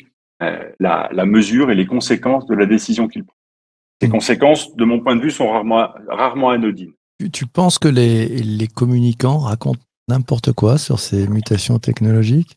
la 0.80 1.26
mesure 1.26 1.72
et 1.72 1.76
les 1.76 1.88
conséquences 1.88 2.46
de 2.46 2.54
la 2.54 2.68
décision 2.68 3.08
qu'il 3.08 3.24
prend. 3.24 3.35
Les 4.02 4.10
conséquences, 4.10 4.76
de 4.76 4.84
mon 4.84 5.00
point 5.00 5.16
de 5.16 5.22
vue, 5.22 5.32
sont 5.32 5.50
rarement, 5.50 5.90
rarement 6.10 6.50
anodines. 6.50 6.94
Tu, 7.20 7.32
tu 7.32 7.46
penses 7.46 7.80
que 7.80 7.88
les, 7.88 8.28
les 8.28 8.68
communicants 8.68 9.40
racontent 9.40 9.80
n'importe 10.08 10.52
quoi 10.52 10.78
sur 10.78 11.00
ces 11.00 11.28
mutations 11.28 11.80
technologiques? 11.80 12.56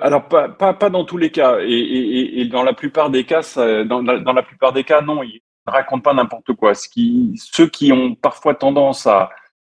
Alors 0.00 0.26
pas, 0.28 0.48
pas, 0.48 0.74
pas 0.74 0.90
dans 0.90 1.04
tous 1.04 1.16
les 1.16 1.30
cas 1.30 1.58
et, 1.60 1.70
et, 1.70 2.40
et 2.40 2.48
dans 2.48 2.64
la 2.64 2.72
plupart 2.72 3.10
des 3.10 3.24
cas 3.24 3.42
ça, 3.42 3.84
dans, 3.84 4.02
dans, 4.02 4.32
la 4.32 4.42
plupart 4.42 4.72
des 4.72 4.82
cas 4.82 5.00
non 5.00 5.22
ils 5.22 5.40
ne 5.66 5.72
racontent 5.72 6.02
pas 6.02 6.14
n'importe 6.14 6.54
quoi. 6.54 6.74
Ce 6.74 6.88
qui 6.88 7.32
ceux 7.36 7.68
qui 7.68 7.92
ont 7.92 8.16
parfois 8.16 8.54
tendance 8.54 9.06
à 9.06 9.30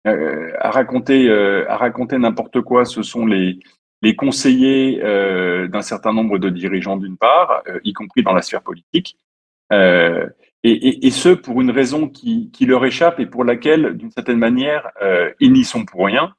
euh, 0.07 0.53
à 0.61 0.71
raconter 0.71 1.29
euh, 1.29 1.69
à 1.69 1.77
raconter 1.77 2.19
n'importe 2.19 2.61
quoi 2.61 2.85
ce 2.85 3.03
sont 3.03 3.27
les 3.27 3.59
les 4.03 4.15
conseillers 4.15 5.01
euh, 5.03 5.67
d'un 5.67 5.83
certain 5.83 6.13
nombre 6.13 6.39
de 6.39 6.51
dirigeants 6.51 6.97
d'une 6.97 7.17
part 7.17 7.63
euh, 7.69 7.81
y 7.83 7.93
compris 7.93 8.23
dans 8.23 8.33
la 8.33 8.43
sphère 8.43 8.63
politique 8.63 9.17
euh, 9.73 10.29
et, 10.71 11.11
ce 11.11 11.31
pour 11.31 11.61
une 11.61 11.71
raison 11.71 12.09
qui, 12.09 12.51
leur 12.61 12.85
échappe 12.85 13.21
et 13.21 13.27
pour 13.27 13.45
laquelle 13.45 13.97
d'une 13.97 14.11
certaine 14.11 14.39
manière 14.39 14.89
ils 15.41 15.53
n'y 15.53 15.65
sont 15.65 15.85
pour 15.85 16.07
rien 16.07 16.35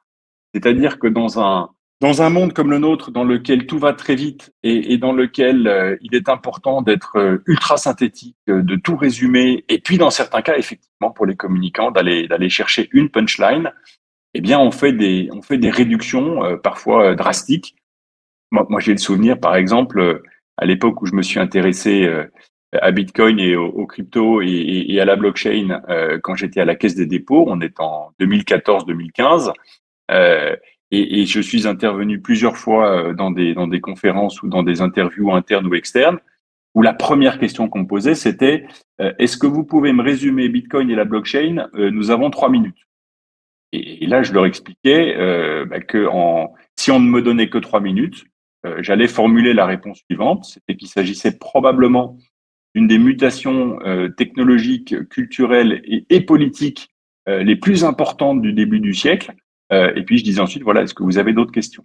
c'est-à-dire 0.54 1.00
que 1.00 1.08
dans 1.08 1.40
un 1.40 1.70
dans 2.00 2.22
un 2.22 2.30
monde 2.30 2.54
comme 2.54 2.70
le 2.70 2.78
nôtre, 2.78 3.12
dans 3.12 3.24
lequel 3.24 3.66
tout 3.66 3.80
va 3.80 3.94
très 3.94 4.16
vite 4.16 4.54
et, 4.62 4.98
dans 4.98 5.14
lequel 5.14 5.68
euh, 5.68 5.98
il 6.02 6.14
est 6.14 6.30
important 6.30 6.82
d'être 6.82 7.18
euh, 7.18 7.44
ultra 7.48 7.78
synthétique, 7.78 8.38
euh, 8.50 8.62
de 8.62 8.76
tout 8.76 8.96
résumer, 8.96 9.66
et 9.68 9.80
puis 9.80 9.98
dans 9.98 10.12
certains 10.12 10.44
cas, 10.44 10.58
effectivement, 10.58 11.10
pour 11.12 11.26
les 11.26 11.36
communicants, 11.36 11.90
d'aller 11.92 12.50
chercher 12.50 12.88
une 12.92 13.10
punchline, 13.10 13.72
eh 14.36 14.42
bien, 14.42 14.60
on 14.60 14.70
fait 14.70 14.94
des 14.94 15.30
on 15.32 15.42
fait 15.42 15.58
des 15.58 15.72
réductions 15.72 16.44
euh, 16.44 16.58
parfois 16.58 17.16
drastiques. 17.16 17.76
Moi 18.52 18.80
j'ai 18.80 18.94
le 18.94 18.98
souvenir, 18.98 19.40
par 19.40 19.56
exemple, 19.56 20.22
à 20.58 20.66
l'époque 20.66 21.02
où 21.02 21.06
je 21.06 21.14
me 21.14 21.22
suis 21.22 21.40
intéressé 21.40 22.08
à 22.74 22.92
Bitcoin 22.92 23.40
et 23.40 23.56
aux, 23.56 23.86
cryptos 23.86 24.42
et, 24.42 25.00
à 25.00 25.06
la 25.06 25.16
blockchain 25.16 25.82
quand 26.24 26.36
j'étais 26.36 26.60
à 26.60 26.66
la 26.66 26.76
Caisse 26.76 26.96
des 26.96 27.06
dépôts, 27.06 27.46
on 27.48 27.62
est 27.62 27.80
en 27.80 28.12
2014-2015. 28.20 29.52
Euh, 30.12 30.56
et, 30.92 31.22
et, 31.22 31.26
je 31.26 31.42
suis 31.42 31.68
intervenu 31.68 32.22
plusieurs 32.22 32.58
fois 32.58 33.10
euh, 33.10 33.14
dans 33.14 33.32
des, 33.32 33.54
dans 33.54 33.68
des 33.68 33.82
conférences 33.82 34.42
ou 34.42 34.48
dans 34.48 34.64
des 34.64 34.82
interviews 34.82 35.34
internes 35.34 35.68
ou 35.68 35.76
externes, 35.76 36.20
où 36.76 36.82
la 36.82 36.94
première 36.94 37.40
question 37.40 37.68
qu'on 37.68 37.80
me 37.80 37.88
posait, 37.88 38.16
c'était 38.16 38.66
euh, 39.02 39.14
est-ce 39.20 39.38
que 39.38 39.48
vous 39.48 39.64
pouvez 39.64 39.92
me 39.92 40.02
résumer 40.02 40.48
Bitcoin 40.48 40.90
et 40.90 40.96
la 40.96 41.06
blockchain 41.06 41.68
euh, 41.76 41.92
Nous 41.92 42.10
avons 42.10 42.30
trois 42.30 42.50
minutes. 42.50 42.78
Et, 43.74 44.06
là, 44.08 44.24
je 44.24 44.32
leur 44.32 44.46
expliquais 44.46 45.16
euh, 45.18 45.66
bah, 45.66 45.82
que 45.82 46.08
en, 46.08 46.54
si 46.78 46.90
on 46.92 47.02
ne 47.02 47.10
me 47.10 47.22
donnait 47.22 47.50
que 47.50 47.58
trois 47.58 47.82
minutes, 47.82 48.24
euh, 48.66 48.78
j'allais 48.82 49.10
formuler 49.10 49.54
la 49.54 49.66
réponse 49.66 50.02
suivante, 50.10 50.46
c'était 50.46 50.78
qu'il 50.78 50.88
s'agissait 50.88 51.38
probablement 51.38 52.18
d'une 52.78 52.88
des 52.88 53.00
mutations 53.00 53.80
technologiques, 54.18 55.10
culturelles 55.10 55.82
et, 55.84 56.06
et 56.10 56.22
politiques 56.22 56.90
les 57.26 57.56
plus 57.56 57.84
importantes 57.84 58.42
du 58.42 58.54
début 58.54 58.80
du 58.80 58.94
siècle, 58.94 59.34
euh, 59.74 59.92
et 59.96 60.04
puis 60.04 60.18
je 60.20 60.24
disais 60.24 60.40
ensuite, 60.40 60.64
voilà, 60.64 60.84
est-ce 60.84 60.94
que 60.94 61.04
vous 61.04 61.18
avez 61.18 61.34
d'autres 61.34 61.52
questions? 61.52 61.84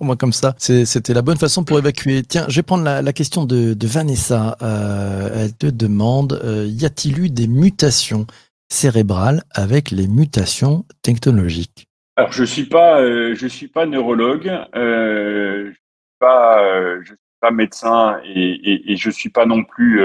Moi, 0.00 0.16
comme 0.16 0.32
ça, 0.32 0.54
c'était 0.58 1.14
la 1.14 1.22
bonne 1.22 1.36
façon 1.36 1.64
pour 1.64 1.78
évacuer. 1.78 2.22
Tiens, 2.22 2.46
je 2.48 2.56
vais 2.56 2.62
prendre 2.62 2.84
la, 2.84 3.02
la 3.02 3.12
question 3.12 3.44
de, 3.44 3.74
de 3.74 3.86
Vanessa. 3.86 4.56
Euh, 4.62 5.28
elle 5.34 5.54
te 5.54 5.66
demande 5.66 6.40
euh, 6.44 6.66
y 6.68 6.84
a-t-il 6.84 7.18
eu 7.18 7.30
des 7.30 7.48
mutations 7.48 8.26
cérébrales 8.68 9.42
avec 9.50 9.90
les 9.90 10.06
mutations 10.06 10.84
technologiques? 11.02 11.86
Alors, 12.16 12.32
je 12.32 12.44
suis 12.44 12.66
pas, 12.66 13.00
euh, 13.00 13.34
je 13.34 13.46
suis 13.46 13.68
pas 13.68 13.86
neurologue, 13.86 14.48
euh, 14.76 15.66
je 15.66 15.72
suis 15.72 16.18
pas, 16.20 16.62
euh, 16.62 17.00
je 17.02 17.08
suis 17.08 17.23
médecin 17.50 18.18
et, 18.24 18.50
et, 18.50 18.92
et, 18.92 18.96
je 18.96 19.10
suis 19.10 19.30
pas 19.30 19.46
non 19.46 19.64
plus 19.64 20.02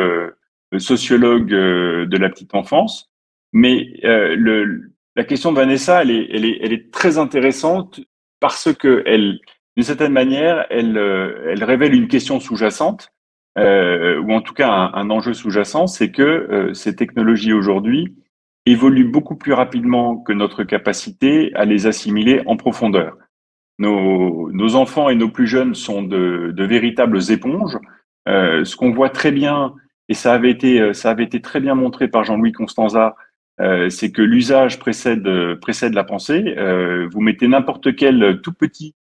sociologue 0.78 1.49
de 1.49 2.17
la 2.17 2.30
petite 2.30 2.56
enfance. 2.56 3.10
Mais 3.54 3.99
le, 4.04 4.91
la 5.19 5.25
question 5.25 5.52
de 5.52 5.58
Vanessa, 5.58 6.02
elle 6.02 6.12
est, 6.12 6.91
très 6.91 7.17
intéressante 7.17 7.99
parce 8.39 8.73
que 8.73 9.04
d'une 9.75 9.84
certaine 9.84 10.13
manière, 10.13 10.65
elle, 10.69 10.97
euh, 10.97 11.56
révèle 11.60 11.93
une 11.93 12.08
question 12.08 12.39
sous-jacente, 12.39 13.12
euh, 13.58 14.19
ou 14.21 14.32
en 14.32 14.41
tout 14.41 14.54
cas 14.54 14.69
un, 14.69 14.93
un 14.93 15.10
enjeu 15.10 15.34
sous-jacent, 15.34 15.88
c'est 15.88 16.12
que 16.12 16.21
euh, 16.21 16.73
ces 16.73 16.95
technologies 16.95 17.52
aujourd'hui 17.52 18.15
évoluent 18.65 19.12
beaucoup 19.12 19.36
plus 19.36 19.52
rapidement 19.52 20.15
que 20.17 20.32
notre 20.32 20.63
capacité 20.63 21.52
à 21.56 21.65
les 21.65 21.86
assimiler 21.86 22.41
en 22.45 22.56
profondeur. 22.56 23.17
Nos, 23.80 24.52
nos 24.52 24.76
enfants 24.76 25.10
et 25.10 25.15
nos 25.15 25.30
plus 25.30 25.48
jeunes 25.48 25.74
sont 25.74 26.04
de, 26.04 26.52
de 26.56 26.63
véritables 26.63 27.32
éponges. 27.32 27.78
Euh, 28.28 28.63
ce 28.63 28.76
qu'on 28.76 28.92
voit 28.92 29.10
très 29.10 29.32
bien, 29.32 29.74
et 30.08 30.13
ça 30.13 30.34
avait 30.34 30.52
été, 30.52 30.94
ça 30.94 31.10
avait 31.10 31.24
été 31.24 31.42
très 31.42 31.60
bien 31.60 31.74
montré 31.74 32.08
par 32.08 32.24
Jean-Louis 32.24 32.52
Constanza 32.52 33.15
euh, 33.62 33.89
c'est 33.89 34.12
que 34.12 34.22
l'usage 34.22 34.80
précède 34.80 35.28
précède 35.60 35.94
la 35.94 36.04
pensée. 36.04 36.56
Euh, 36.58 37.08
vous 37.12 37.22
mettez 37.22 37.48
n'importe 37.48 37.96
quel 37.96 38.39
tout 38.42 38.54
petit 38.54 38.96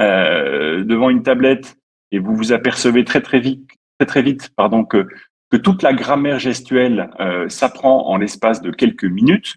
euh, 0.00 0.82
devant 0.84 1.10
une 1.10 1.22
tablette 1.22 1.76
et 2.10 2.18
vous 2.18 2.34
vous 2.34 2.52
apercevez 2.52 3.04
très 3.04 3.20
très 3.20 3.40
vite 3.40 3.68
très 3.98 4.06
très 4.06 4.22
vite 4.22 4.50
pardon 4.56 4.84
que 4.84 5.06
que 5.50 5.56
toute 5.56 5.82
la 5.82 5.94
grammaire 5.94 6.38
gestuelle 6.38 7.10
s'apprend 7.48 8.06
en 8.08 8.18
l'espace 8.18 8.60
de 8.60 8.70
quelques 8.70 9.04
minutes. 9.04 9.56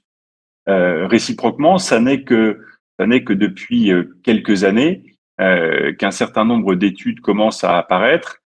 réciproquement, 0.66 1.80
ça 1.80 2.00
n'est 2.00 2.24
que 2.24 2.62
ça 3.02 3.08
n'est 3.08 3.24
que 3.24 3.34
depuis 3.34 3.92
quelques 4.24 4.64
années 4.64 5.04
qu'un 5.38 6.12
certain 6.12 6.46
nombre 6.46 6.76
d'études 6.76 7.20
commencent 7.20 7.64
à 7.64 7.78
apparaître 7.78 8.42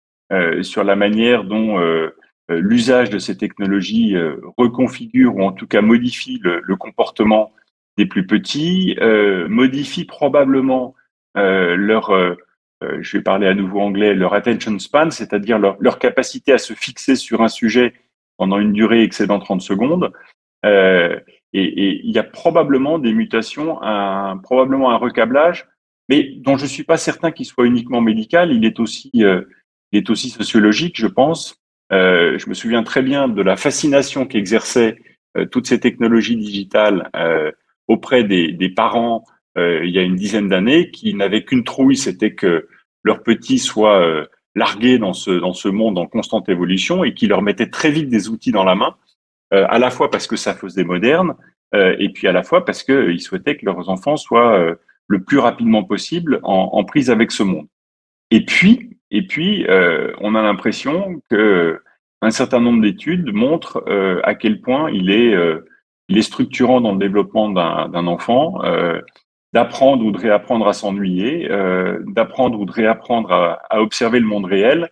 sur 0.62 0.84
la 0.84 0.96
manière 0.96 1.44
dont 1.44 1.80
euh, 2.52 2.60
l'usage 2.60 3.10
de 3.10 3.20
ces 3.20 3.38
technologies 3.38 4.16
euh, 4.16 4.36
reconfigure 4.58 5.36
ou 5.36 5.44
en 5.44 5.54
tout 5.54 5.66
cas 5.66 5.82
modifie 5.82 6.39
le, 6.44 6.76
comportement 6.76 7.54
des 7.98 8.06
plus 8.06 8.28
petits, 8.28 8.98
euh, 9.00 9.48
modifie 9.48 10.04
probablement 10.04 10.94
leur 11.36 12.12
euh, 12.84 13.00
je 13.02 13.18
vais 13.18 13.24
parler 13.24 13.48
à 13.48 13.54
nouveau 13.54 13.80
anglais, 13.80 14.13
leur 14.13 14.34
attention 14.34 14.78
span, 14.80 15.10
c'est-à-dire 15.12 15.58
leur, 15.60 16.00
capacité 16.00 16.52
à 16.52 16.58
se 16.58 16.74
fixer 16.74 17.16
sur 17.16 17.42
un 17.42 17.48
sujet 17.48 17.94
pendant 18.38 18.60
une 18.60 18.74
durée 18.74 19.04
excédant 19.04 19.39
30 19.39 19.62
secondes. 19.62 20.12
Euh, 20.66 21.20
et, 21.54 22.02
il 22.04 22.12
y 22.12 22.20
a 22.20 22.24
probablement 22.24 23.00
des 23.00 23.13
mutations, 23.13 23.82
un, 23.82 24.38
probablement 24.38 24.92
un 24.92 24.98
recablage, 24.98 25.68
mais 26.10 26.24
dont 26.38 26.58
je 26.58 26.66
suis 26.66 26.84
pas 26.84 26.98
certain 26.98 27.32
qu'il 27.32 27.46
soit 27.46 27.66
uniquement 27.66 28.02
médical. 28.02 28.52
Il 28.52 28.66
est 28.66 28.80
aussi, 28.80 29.12
euh, 29.18 29.44
il 29.92 30.00
est 30.00 30.10
aussi 30.10 30.30
sociologique, 30.30 30.96
je 30.98 31.08
pense. 31.08 31.62
Euh, 31.92 32.38
je 32.39 32.50
me 32.50 32.54
souviens 32.54 32.84
très 32.84 33.02
bien 33.02 33.28
de 33.28 33.42
la 33.42 33.56
fascination 33.56 34.26
qu'exerçaient 34.26 34.98
euh, 35.38 35.46
toutes 35.46 35.68
ces 35.68 35.80
technologies 35.80 36.38
digitales 36.38 37.10
auprès 37.88 38.24
des, 38.24 38.52
des 38.52 38.70
parents 38.70 39.26
il 39.56 39.92
y 39.92 40.00
a 40.00 40.02
une 40.02 40.16
dizaine 40.16 40.50
d'années, 40.50 40.89
qui 40.89 41.13
n'avaient 41.13 41.44
qu'une 41.44 41.63
trouille, 41.63 41.96
c'était 41.96 42.34
que 42.34 42.68
leurs 43.04 43.22
petits 43.22 43.60
soient 43.60 44.28
largués 44.56 44.98
dans 44.98 45.13
ce, 45.13 45.30
dans 45.30 45.54
ce 45.54 45.68
monde 45.68 46.00
en 46.00 46.08
constante 46.08 46.50
évolution 46.50 47.04
et 47.04 47.13
qui 47.13 47.28
leur 47.28 47.44
mettaient 47.44 47.70
très 47.70 47.92
vite 47.92 48.10
des 48.10 48.30
outils 48.30 48.52
dans 48.52 48.63
la 48.63 48.74
main 48.74 48.96
euh, 48.96 49.03
à 49.54 49.80
la 49.80 49.89
fois 49.89 50.10
parce 50.10 50.28
que 50.28 50.36
ça 50.36 50.54
faisait 50.54 50.84
moderne, 50.84 51.36
euh, 51.74 51.96
et 52.00 52.10
puis 52.10 52.28
à 52.28 52.32
la 52.32 52.44
fois 52.44 52.66
parce 52.66 52.84
qu'ils 52.84 52.94
euh, 52.96 53.18
souhaitaient 53.18 53.58
que 53.58 53.66
leurs 53.66 53.89
enfants 53.89 54.18
soient 54.18 54.76
le 55.08 55.24
plus 55.24 55.39
rapidement 55.39 55.84
possible 55.84 56.39
en, 56.44 56.84
prise 56.86 57.10
avec 57.10 57.32
ce 57.32 57.44
monde. 57.44 57.68
Et 58.32 58.46
puis, 58.46 58.98
et 59.12 59.28
puis, 59.28 59.66
on 59.70 60.36
a 60.36 60.42
l'impression 60.42 61.22
que 61.30 61.80
un 62.22 62.32
certain 62.32 62.62
nombre 62.62 62.82
d'études 62.82 63.34
montrent 63.34 63.84
à 64.24 64.34
quel 64.34 64.62
point 64.62 64.89
il 64.92 65.12
est, 65.12 65.36
il 66.08 66.18
est 66.18 66.24
structurant 66.24 66.82
dans 66.82 66.94
le 66.94 67.00
développement 67.00 67.50
d'un 67.50 68.08
enfant 68.08 68.62
d'apprendre 69.52 70.04
ou 70.04 70.12
de 70.12 70.18
réapprendre 70.18 70.68
à 70.68 70.74
s'ennuyer, 70.74 71.48
d'apprendre 72.08 72.60
ou 72.60 72.66
de 72.66 72.72
réapprendre 72.72 73.32
à, 73.32 73.62
à, 73.70 73.82
observer 73.82 74.20
le 74.20 74.26
monde 74.26 74.46
réel, 74.46 74.89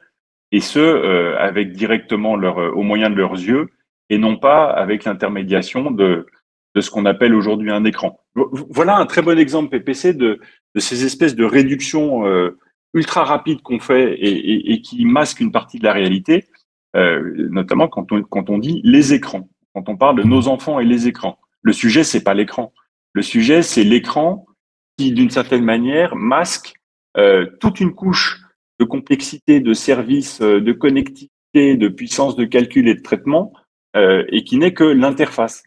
et 0.52 0.60
ce, 0.60 1.36
avec 1.38 1.72
directement 1.72 2.36
leur, 2.36 2.58
au 2.58 2.84
moyen 2.84 3.10
de 3.10 3.16
leurs 3.16 3.34
yeux, 3.34 3.70
et 4.12 4.18
non 4.18 4.36
pas 4.36 4.66
avec 4.66 5.06
l'intermédiation 5.06 5.90
de, 5.90 6.28
de 6.76 6.82
ce 6.82 6.92
qu'on 6.92 7.06
appelle 7.06 7.34
aujourd'hui 7.34 7.72
un 7.72 7.86
écran. 7.86 8.20
Voilà 8.36 8.98
un 8.98 9.06
très 9.06 9.22
bon 9.22 9.40
exemple 9.40 9.70
PPC 9.70 10.14
de, 10.14 10.42
de 10.76 10.80
ces 10.80 11.06
espèces 11.06 11.34
de 11.34 11.46
réductions 11.46 12.28
euh, 12.28 12.60
ultra 12.94 13.24
rapides 13.24 13.62
qu'on 13.62 13.80
fait 13.80 14.14
et, 14.16 14.74
et, 14.74 14.82
qui 14.82 15.06
masquent 15.06 15.40
une 15.40 15.54
partie 15.54 15.80
de 15.80 15.86
la 15.86 15.94
réalité, 15.94 16.50
euh, 16.98 17.48
notamment 17.50 17.88
quand 17.88 18.12
on, 18.12 18.22
quand 18.22 18.50
on 18.50 18.58
dit 18.58 18.82
les 18.84 19.14
écrans, 19.14 19.48
quand 19.74 19.88
on 19.88 19.96
parle 19.96 20.18
de 20.18 20.28
nos 20.28 20.50
enfants 20.50 20.82
et 20.82 20.86
les 20.86 21.08
écrans. 21.08 21.40
Le 21.62 21.72
sujet, 21.72 22.04
c'est 22.04 22.24
pas 22.24 22.34
l'écran. 22.34 22.74
Le 23.14 23.22
sujet, 23.22 23.62
c'est 23.62 23.86
l'écran 23.86 24.46
qui, 24.98 25.14
d'une 25.14 25.30
certaine 25.30 25.64
manière, 25.64 26.18
masque 26.18 26.74
euh, 27.16 27.46
toute 27.62 27.80
une 27.80 27.94
couche 27.94 28.42
de 28.78 28.84
complexité, 28.84 29.62
de 29.62 29.74
services, 29.74 30.42
de 30.42 30.72
connectivité, 30.74 31.78
de 31.78 31.88
puissance 31.88 32.36
de 32.36 32.44
calcul 32.44 32.90
et 32.90 32.96
de 32.96 33.02
traitement 33.02 33.54
euh, 33.96 34.24
et 34.30 34.44
qui 34.44 34.58
n'est 34.58 34.74
que 34.74 34.84
l'interface. 34.84 35.64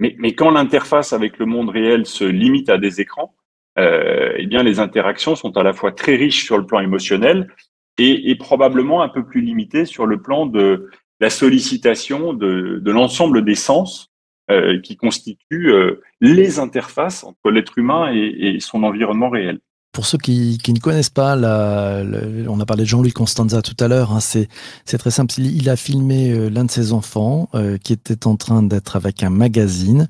Mais, 0.00 0.14
mais 0.18 0.34
quand 0.34 0.50
l'interface 0.50 1.12
avec 1.12 1.38
le 1.38 1.46
monde 1.46 1.68
réel 1.68 2.06
se 2.06 2.24
limite 2.24 2.68
à 2.68 2.78
des 2.78 3.00
écrans, 3.00 3.34
euh, 3.78 4.32
eh 4.36 4.46
bien 4.46 4.62
les 4.62 4.78
interactions 4.80 5.36
sont 5.36 5.56
à 5.56 5.62
la 5.62 5.72
fois 5.72 5.92
très 5.92 6.16
riches 6.16 6.44
sur 6.44 6.56
le 6.56 6.64
plan 6.64 6.80
émotionnel 6.80 7.48
et, 7.98 8.34
probablement 8.36 9.02
un 9.02 9.08
peu 9.08 9.24
plus 9.24 9.40
limitées 9.40 9.86
sur 9.86 10.06
le 10.06 10.20
plan 10.20 10.46
de 10.46 10.90
la 11.20 11.30
sollicitation 11.30 12.34
de, 12.34 12.82
l'ensemble 12.84 13.42
des 13.42 13.54
sens 13.54 14.10
euh, 14.50 14.80
qui 14.80 14.96
constituent 14.96 15.72
les 16.20 16.58
interfaces 16.58 17.24
entre 17.24 17.50
l'être 17.50 17.78
humain 17.78 18.12
et 18.12 18.60
son 18.60 18.82
environnement 18.82 19.30
réel. 19.30 19.60
Pour 19.96 20.04
ceux 20.04 20.18
qui, 20.18 20.58
qui 20.58 20.74
ne 20.74 20.78
connaissent 20.78 21.08
pas, 21.08 21.38
on 21.38 22.60
a 22.60 22.66
parlé 22.66 22.82
de 22.82 22.86
Jean-Louis 22.86 23.14
Constanza 23.14 23.62
tout 23.62 23.82
à 23.82 23.88
l'heure, 23.88 24.12
hein, 24.12 24.20
c'est 24.20 24.48
très 24.98 25.10
simple. 25.10 25.32
Il 25.38 25.70
a 25.70 25.76
filmé 25.76 26.32
euh, 26.32 26.50
l'un 26.50 26.66
de 26.66 26.70
ses 26.70 26.92
enfants 26.92 27.48
euh, 27.54 27.78
qui 27.78 27.94
était 27.94 28.26
en 28.26 28.36
train 28.36 28.62
d'être 28.62 28.96
avec 28.96 29.22
un 29.22 29.30
magazine 29.30 30.06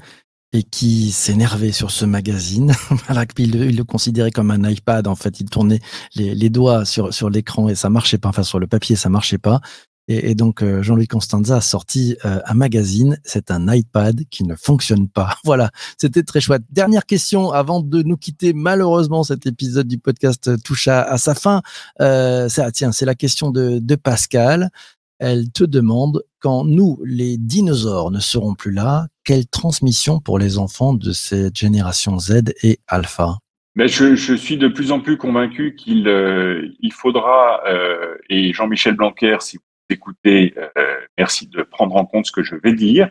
et 0.53 0.65
qui 0.65 1.13
s'énervait 1.13 1.71
sur 1.71 1.93
ce 1.93 2.05
magazine. 2.05 2.73
il, 3.39 3.55
il, 3.55 3.77
le 3.77 3.85
considérait 3.85 4.33
comme 4.33 4.51
un 4.51 4.69
iPad. 4.69 5.07
En 5.07 5.15
fait, 5.15 5.39
il 5.39 5.49
tournait 5.49 5.79
les, 6.17 6.35
les 6.35 6.51
doigts 6.51 6.85
sur, 6.85 7.15
sur 7.15 7.31
l'écran 7.31 7.69
et 7.69 7.77
ça 7.77 7.89
marchait 7.89 8.19
pas. 8.19 8.31
Enfin, 8.31 8.43
sur 8.43 8.59
le 8.59 8.67
papier, 8.67 8.97
ça 8.97 9.09
marchait 9.09 9.39
pas. 9.39 9.61
Et, 10.09 10.31
et 10.31 10.35
donc, 10.35 10.63
euh, 10.63 10.83
Jean-Louis 10.83 11.09
Constanza 11.09 11.57
a 11.57 11.61
sorti 11.61 12.17
euh, 12.25 12.41
un 12.45 12.55
magazine. 12.55 13.19
C'est 13.25 13.51
un 13.51 13.73
iPad 13.73 14.23
qui 14.31 14.45
ne 14.45 14.55
fonctionne 14.55 15.09
pas. 15.09 15.37
Voilà, 15.45 15.71
c'était 15.97 16.23
très 16.23 16.41
chouette. 16.41 16.63
Dernière 16.71 17.07
question 17.07 17.53
avant 17.53 17.81
de 17.81 18.03
nous 18.03 18.17
quitter. 18.17 18.53
Malheureusement, 18.53 19.23
cet 19.23 19.47
épisode 19.47 19.87
du 19.87 19.99
podcast 19.99 20.63
touche 20.63 20.89
à, 20.89 21.17
sa 21.19 21.35
fin. 21.35 21.63
Euh, 22.01 22.49
ça, 22.49 22.71
tiens, 22.73 22.91
c'est 22.91 23.05
la 23.05 23.15
question 23.15 23.51
de, 23.51 23.79
de 23.79 23.95
Pascal. 23.95 24.71
Elle 25.19 25.51
te 25.51 25.65
demande, 25.65 26.23
quand 26.41 26.65
nous, 26.65 27.01
les 27.05 27.39
dinosaures, 27.39 28.11
ne 28.11 28.19
serons 28.21 28.55
plus 28.55 28.73
là, 28.73 29.07
quelle 29.25 29.47
transmission 29.47 30.21
pour 30.21 30.39
les 30.39 30.59
enfants 30.59 30.95
de 30.95 31.13
cette 31.13 31.57
génération 31.57 32.19
Z 32.19 32.43
et 32.63 32.79
Alpha? 32.87 33.39
Mais 33.77 33.89
je, 33.89 34.15
je, 34.15 34.35
suis 34.35 34.57
de 34.57 34.69
plus 34.69 34.91
en 34.91 35.01
plus 35.01 35.19
convaincu 35.19 35.75
qu'il 35.75 36.09
euh, 36.09 36.67
il 36.81 36.93
faudra, 36.93 37.61
euh, 37.69 38.15
et 38.31 38.53
Jean-Michel 38.53 38.95
Blanquer, 38.95 39.37
si 39.41 39.59
écoutez, 39.91 40.55
euh, 40.57 40.97
merci 41.19 41.49
de 41.49 41.63
prendre 41.63 41.97
en 41.97 42.05
compte 42.05 42.27
ce 42.27 42.33
que 42.33 42.43
je 42.43 42.57
vais 42.57 42.73
dire. 42.73 43.11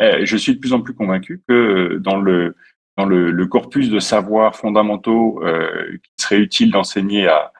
Euh, 0.00 0.20
je 0.24 0.36
suis 0.36 0.54
de 0.54 0.60
plus 0.60 0.72
en 0.72 0.80
plus 0.80 0.94
convaincu 0.94 1.42
que 1.48 1.98
dans 1.98 2.20
le 2.20 2.56
dans 2.96 3.06
le, 3.06 3.46
corpus 3.46 3.90
de 3.90 3.98
savoirs 3.98 4.54
fondamentaux 4.54 5.42
euh, 5.42 5.98
qui 6.00 6.10
serait 6.16 6.38
utile 6.38 6.70
d'enseigner 6.70 7.26
à 7.26 7.52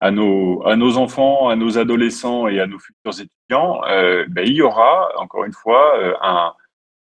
à 0.00 0.10
nos 0.10 0.64
à 0.66 0.76
nos 0.76 0.96
enfants, 0.96 1.48
à 1.48 1.56
nos 1.56 1.78
adolescents 1.78 2.48
et 2.48 2.60
à 2.60 2.66
nos 2.66 2.78
futurs 2.78 3.20
étudiants, 3.20 3.80
ben, 4.28 4.46
il 4.46 4.54
y 4.54 4.62
aura 4.62 5.10
encore 5.18 5.44
une 5.44 5.52
fois 5.52 5.94
un 6.22 6.52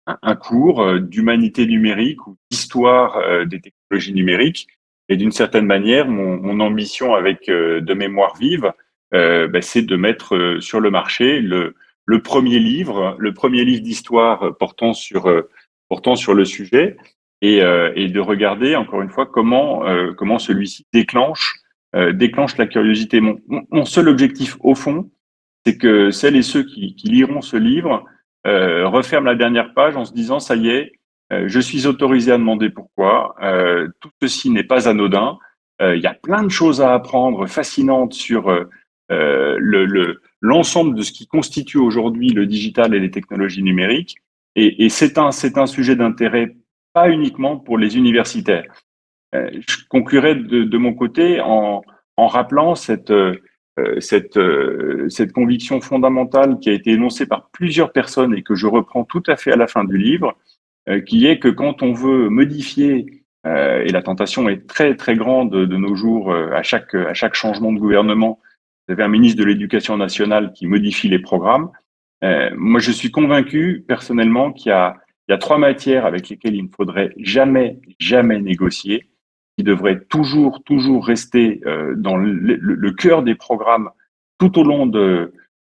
un 0.07 0.35
cours 0.35 0.99
d'humanité 1.01 1.65
numérique 1.65 2.25
ou 2.27 2.37
d'histoire 2.49 3.45
des 3.47 3.59
technologies 3.59 4.13
numériques. 4.13 4.67
Et 5.09 5.17
d'une 5.17 5.31
certaine 5.31 5.65
manière, 5.65 6.07
mon 6.07 6.59
ambition 6.59 7.15
avec 7.15 7.47
de 7.47 7.93
mémoire 7.93 8.35
vive, 8.37 8.71
euh, 9.15 9.47
ben, 9.47 9.61
c'est 9.61 9.81
de 9.81 9.95
mettre 9.95 10.35
euh, 10.35 10.59
sur 10.59 10.79
le 10.79 10.91
marché 10.91 11.39
le, 11.39 11.73
premier 12.23 12.59
livre, 12.59 13.15
le 13.17 13.33
premier 13.33 13.63
livre 13.63 13.81
d'histoire 13.81 14.55
portant 14.57 14.93
sur 14.93 15.27
euh, 15.27 15.49
portant 15.89 16.15
sur 16.15 16.33
le 16.33 16.45
sujet 16.45 16.97
et, 17.41 17.59
de 17.59 18.19
regarder 18.19 18.75
encore 18.75 19.01
une 19.01 19.09
fois 19.09 19.27
comment 19.27 19.83
comment 20.17 20.39
celui-ci 20.39 20.87
déclenche 20.91 21.53
déclenche 22.13 22.57
la 22.57 22.65
curiosité. 22.65 23.21
Mon, 23.21 23.85
seul 23.85 24.09
objectif 24.09 24.57
au 24.61 24.73
fond, 24.73 25.11
c'est 25.63 25.77
que 25.77 26.09
celles 26.09 26.37
et 26.37 26.41
ceux 26.41 26.63
qui, 26.63 26.95
liront 27.03 27.41
ce 27.41 27.55
livre 27.55 28.03
euh, 28.47 28.87
referment 28.87 29.27
la 29.27 29.35
dernière 29.35 29.73
page 29.73 29.95
en 29.95 30.05
se 30.05 30.13
disant 30.13 30.39
ça 30.39 30.55
y 30.55 30.69
est, 30.69 30.93
euh, 31.33 31.45
je 31.47 31.59
suis 31.59 31.87
autorisé 31.87 32.31
à 32.31 32.37
demander 32.37 32.69
pourquoi. 32.69 33.35
Euh, 33.41 33.87
tout 33.99 34.09
ceci 34.21 34.49
n'est 34.49 34.63
pas 34.63 34.87
anodin. 34.87 35.37
Il 35.81 35.99
y 35.99 36.07
a 36.07 36.13
plein 36.13 36.41
de 36.43 36.49
choses 36.49 36.81
à 36.81 36.93
apprendre 36.93 37.47
fascinantes 37.47 38.13
sur 38.13 38.49
euh, 39.11 39.57
le, 39.59 40.21
l'ensemble 40.41 40.95
de 40.95 41.01
ce 41.01 41.11
qui 41.11 41.27
constitue 41.27 41.77
aujourd'hui 41.77 42.29
le 42.29 42.45
digital 42.45 42.93
et 42.95 42.99
les 42.99 43.11
technologies 43.11 43.63
numériques. 43.63 44.15
Et, 44.55 44.85
et 44.85 44.89
c'est 44.89 45.17
un, 45.17 45.29
un 45.55 45.65
sujet 45.67 45.95
d'intérêt 45.95 46.55
pas 46.93 47.09
uniquement 47.09 47.57
pour 47.57 47.77
les 47.77 47.97
universitaires. 47.97 48.65
Euh, 49.35 49.49
je 49.67 49.77
conclurai 49.89 50.35
de, 50.35 50.63
de, 50.63 50.77
mon 50.77 50.93
côté 50.93 51.41
en, 51.41 51.81
en 52.17 52.27
rappelant 52.27 52.73
cette, 52.75 53.11
euh, 53.11 53.35
cette, 53.99 54.37
euh, 54.37 55.07
cette 55.09 55.33
conviction 55.33 55.81
fondamentale 55.81 56.57
qui 56.59 56.69
a 56.69 56.73
été 56.73 56.91
énoncée 56.91 57.27
par 57.27 57.49
plusieurs 57.51 57.91
personnes 57.91 58.33
et 58.33 58.43
que 58.43 58.55
je 58.55 58.67
reprends 58.67 59.03
tout 59.03 59.23
à 59.27 59.35
fait 59.35 59.51
à 59.51 59.57
la 59.57 59.67
fin 59.67 59.83
du 59.83 59.97
livre, 59.97 60.35
qui 61.07 61.25
est 61.25 61.39
que 61.39 61.47
quand 61.47 61.81
on 61.81 61.93
veut 61.93 62.29
modifier 62.29 63.07
et 63.43 63.89
la 63.91 64.03
tentation 64.03 64.47
est 64.49 64.67
très 64.67 64.95
très 64.95 65.15
grande 65.15 65.49
de 65.49 65.77
nos 65.77 65.95
jours 65.95 66.31
à 66.31 66.61
chaque 66.61 66.93
à 66.93 67.15
chaque 67.15 67.33
changement 67.33 67.73
de 67.73 67.79
gouvernement 67.79 68.39
vous 68.87 68.93
avez 68.93 69.03
un 69.03 69.09
ministre 69.09 69.39
de 69.39 69.45
l'Éducation 69.45 69.97
nationale 69.97 70.53
qui 70.53 70.67
modifie 70.67 71.09
les 71.09 71.19
programmes. 71.19 71.71
Euh, 72.23 72.49
moi, 72.55 72.79
je 72.79 72.91
suis 72.91 73.11
convaincu 73.11 73.83
personnellement 73.87 74.51
qu'il 74.51 74.69
y 74.69 74.73
a, 74.73 74.97
trois 75.39 75.57
matières 75.57 76.05
avec 76.05 76.29
lesquelles 76.29 76.55
il 76.55 76.65
ne 76.65 76.69
faudrait 76.75 77.13
jamais, 77.17 77.79
jamais 77.99 78.39
négocier, 78.39 79.09
qui 79.57 79.63
devraient 79.63 80.01
toujours, 80.09 80.63
toujours 80.63 81.05
rester 81.05 81.61
euh, 81.65 81.95
dans 81.95 82.15
le, 82.15 82.91
cœur 82.91 83.23
des 83.23 83.35
programmes 83.35 83.89
tout 84.37 84.59
au 84.59 84.63
long 84.63 84.85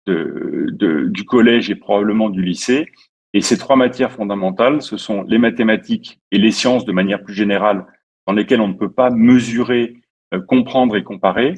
du 0.08 1.26
collège 1.26 1.70
et 1.70 1.76
probablement 1.76 2.30
du 2.30 2.42
lycée. 2.42 2.88
Et 3.34 3.42
ces 3.42 3.58
trois 3.58 3.76
matières 3.76 4.12
fondamentales, 4.12 4.82
ce 4.82 4.98
sont 4.98 5.24
les 5.24 5.38
mathématiques 5.38 6.20
et 6.32 6.38
les 6.38 6.52
sciences 6.52 6.86
de 6.86 6.92
manière 6.92 7.22
plus 7.22 7.36
générale, 7.36 7.86
dans 8.26 8.34
lesquelles 8.34 8.62
on 8.62 8.68
ne 8.68 8.74
peut 8.74 8.92
pas 8.92 9.10
mesurer, 9.10 9.98
euh, 10.34 10.40
comprendre 10.40 10.96
et 10.96 11.04
comparer. 11.04 11.56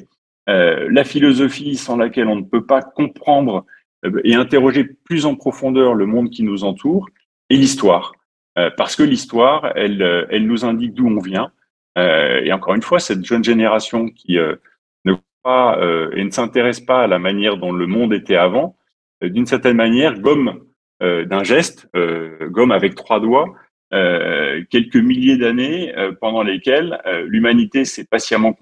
Euh, 0.48 0.88
la 0.90 1.04
philosophie 1.04 1.76
sans 1.76 1.96
laquelle 1.96 2.26
on 2.26 2.36
ne 2.36 2.42
peut 2.42 2.66
pas 2.66 2.82
comprendre 2.82 3.64
euh, 4.04 4.20
et 4.24 4.34
interroger 4.34 4.84
plus 4.84 5.26
en 5.26 5.36
profondeur 5.36 5.94
le 5.94 6.06
monde 6.06 6.30
qui 6.30 6.42
nous 6.42 6.64
entoure, 6.64 7.08
et 7.50 7.56
l'histoire. 7.56 8.12
Euh, 8.58 8.70
parce 8.76 8.96
que 8.96 9.02
l'histoire, 9.02 9.72
elle, 9.76 10.26
elle 10.30 10.46
nous 10.46 10.64
indique 10.64 10.94
d'où 10.94 11.08
on 11.08 11.20
vient. 11.20 11.52
et 11.96 12.52
encore 12.52 12.74
une 12.74 12.82
fois, 12.82 12.98
cette 12.98 13.24
jeune 13.24 13.44
génération 13.44 14.08
qui 14.08 14.38
ne 15.04 15.14
pas 15.42 15.78
euh, 15.78 16.10
et 16.16 16.24
ne 16.24 16.30
s'intéresse 16.30 16.80
pas 16.80 17.02
à 17.02 17.06
la 17.06 17.18
manière 17.18 17.56
dont 17.56 17.72
le 17.72 17.86
monde 17.86 18.12
était 18.12 18.36
avant, 18.36 18.76
d'une 19.22 19.46
certaine 19.46 19.76
manière, 19.76 20.18
gomme 20.18 20.64
d'un 21.00 21.42
geste, 21.42 21.88
gomme 22.50 22.72
avec 22.72 22.94
trois 22.94 23.20
doigts, 23.20 23.54
quelques 23.90 24.96
milliers 24.96 25.36
d'années 25.36 25.92
pendant 26.20 26.42
lesquelles 26.42 27.00
l'humanité 27.26 27.84
s'est 27.84 28.04
patiemment 28.04 28.52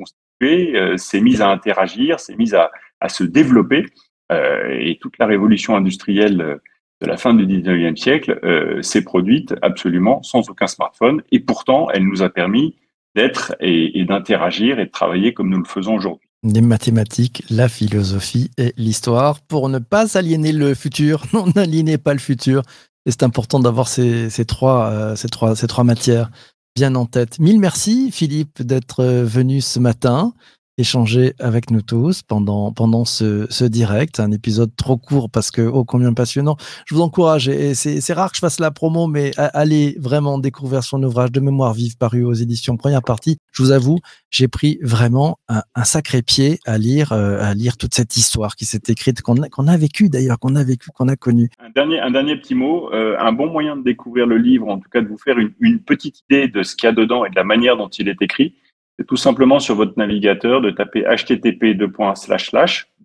constituée, 0.40 0.98
s'est 0.98 1.20
mise 1.20 1.42
à 1.42 1.50
interagir, 1.50 2.20
s'est 2.20 2.36
mise 2.36 2.54
à, 2.54 2.70
à 3.00 3.08
se 3.08 3.24
développer, 3.24 3.86
et 4.32 4.98
toute 5.00 5.18
la 5.18 5.26
révolution 5.26 5.74
industrielle 5.76 6.58
de 7.00 7.06
la 7.06 7.16
fin 7.16 7.34
du 7.34 7.46
19e 7.46 7.96
siècle 7.96 8.38
s'est 8.82 9.02
produite 9.02 9.54
absolument 9.62 10.22
sans 10.22 10.48
aucun 10.48 10.66
smartphone, 10.66 11.22
et 11.32 11.40
pourtant 11.40 11.88
elle 11.90 12.04
nous 12.04 12.22
a 12.22 12.30
permis 12.30 12.76
d'être 13.16 13.56
et, 13.60 14.04
d'interagir 14.04 14.78
et 14.78 14.86
de 14.86 14.90
travailler 14.90 15.34
comme 15.34 15.50
nous 15.50 15.58
le 15.58 15.64
faisons 15.64 15.94
aujourd'hui 15.94 16.30
les 16.42 16.62
mathématiques, 16.62 17.42
la 17.50 17.68
philosophie 17.68 18.50
et 18.56 18.72
l'histoire 18.78 19.40
pour 19.42 19.68
ne 19.68 19.78
pas 19.78 20.16
aliéner 20.16 20.52
le 20.52 20.74
futur. 20.74 21.24
Non, 21.34 21.44
n'aliénez 21.54 21.98
pas 21.98 22.14
le 22.14 22.18
futur. 22.18 22.62
Et 23.04 23.10
c'est 23.10 23.24
important 23.24 23.60
d'avoir 23.60 23.88
ces, 23.88 24.30
ces, 24.30 24.46
trois, 24.46 24.86
euh, 24.86 25.16
ces, 25.16 25.28
trois, 25.28 25.54
ces 25.54 25.66
trois 25.66 25.84
matières 25.84 26.30
bien 26.74 26.94
en 26.94 27.06
tête. 27.06 27.38
Mille 27.38 27.60
merci, 27.60 28.10
Philippe, 28.10 28.62
d'être 28.62 29.04
venu 29.04 29.60
ce 29.60 29.78
matin 29.78 30.32
échanger 30.80 31.34
avec 31.38 31.70
nous 31.70 31.82
tous 31.82 32.22
pendant, 32.22 32.72
pendant 32.72 33.04
ce, 33.04 33.64
direct. 33.64 34.18
Un 34.20 34.32
épisode 34.32 34.74
trop 34.76 34.96
court 34.96 35.30
parce 35.30 35.50
que, 35.50 35.62
oh, 35.62 35.84
combien 35.84 36.12
passionnant. 36.12 36.56
Je 36.86 36.94
vous 36.94 37.02
encourage, 37.02 37.48
et 37.48 37.74
c'est 37.74 38.12
rare 38.12 38.30
que 38.30 38.36
je 38.36 38.40
fasse 38.40 38.58
la 38.58 38.70
promo, 38.70 39.06
mais 39.06 39.32
allez 39.36 39.96
vraiment 40.00 40.38
découvrir 40.38 40.82
son 40.82 41.02
ouvrage 41.02 41.30
de 41.30 41.40
mémoire 41.40 41.74
vive 41.74 41.96
paru 41.96 42.24
aux 42.24 42.32
éditions 42.32 42.76
première 42.76 43.02
partie. 43.02 43.38
Je 43.52 43.62
vous 43.62 43.70
avoue, 43.70 43.98
j'ai 44.30 44.48
pris 44.48 44.78
vraiment 44.82 45.38
un, 45.48 45.84
sacré 45.84 46.22
pied 46.22 46.58
à 46.66 46.78
lire, 46.78 47.12
euh, 47.12 47.38
à 47.40 47.54
lire 47.54 47.76
toute 47.76 47.94
cette 47.94 48.16
histoire 48.16 48.56
qui 48.56 48.64
s'est 48.64 48.80
écrite, 48.88 49.22
qu'on 49.22 49.42
a, 49.42 49.48
qu'on 49.48 49.68
a 49.68 49.76
vécu 49.76 50.08
d'ailleurs, 50.08 50.38
qu'on 50.38 50.56
a 50.56 50.64
vécu, 50.64 50.88
qu'on 50.94 51.08
a 51.08 51.16
connu. 51.16 51.50
Un 51.58 51.70
dernier, 51.70 52.00
un 52.00 52.10
dernier 52.10 52.36
petit 52.36 52.54
mot, 52.54 52.90
euh, 52.92 53.16
un 53.18 53.32
bon 53.32 53.48
moyen 53.48 53.76
de 53.76 53.82
découvrir 53.82 54.26
le 54.26 54.38
livre, 54.38 54.68
en 54.68 54.78
tout 54.78 54.88
cas 54.90 55.00
de 55.00 55.08
vous 55.08 55.18
faire 55.18 55.36
une 55.38 55.80
petite 55.80 56.22
idée 56.30 56.48
de 56.48 56.62
ce 56.62 56.74
qu'il 56.74 56.86
y 56.86 56.90
a 56.90 56.92
dedans 56.92 57.24
et 57.24 57.30
de 57.30 57.36
la 57.36 57.44
manière 57.44 57.76
dont 57.76 57.88
il 57.88 58.08
est 58.08 58.22
écrit 58.22 58.54
c'est 59.00 59.06
tout 59.06 59.16
simplement 59.16 59.58
sur 59.60 59.76
votre 59.76 59.94
navigateur 59.96 60.60
de 60.60 60.70
taper 60.70 61.06
http 61.06 61.74
deux 61.74 61.90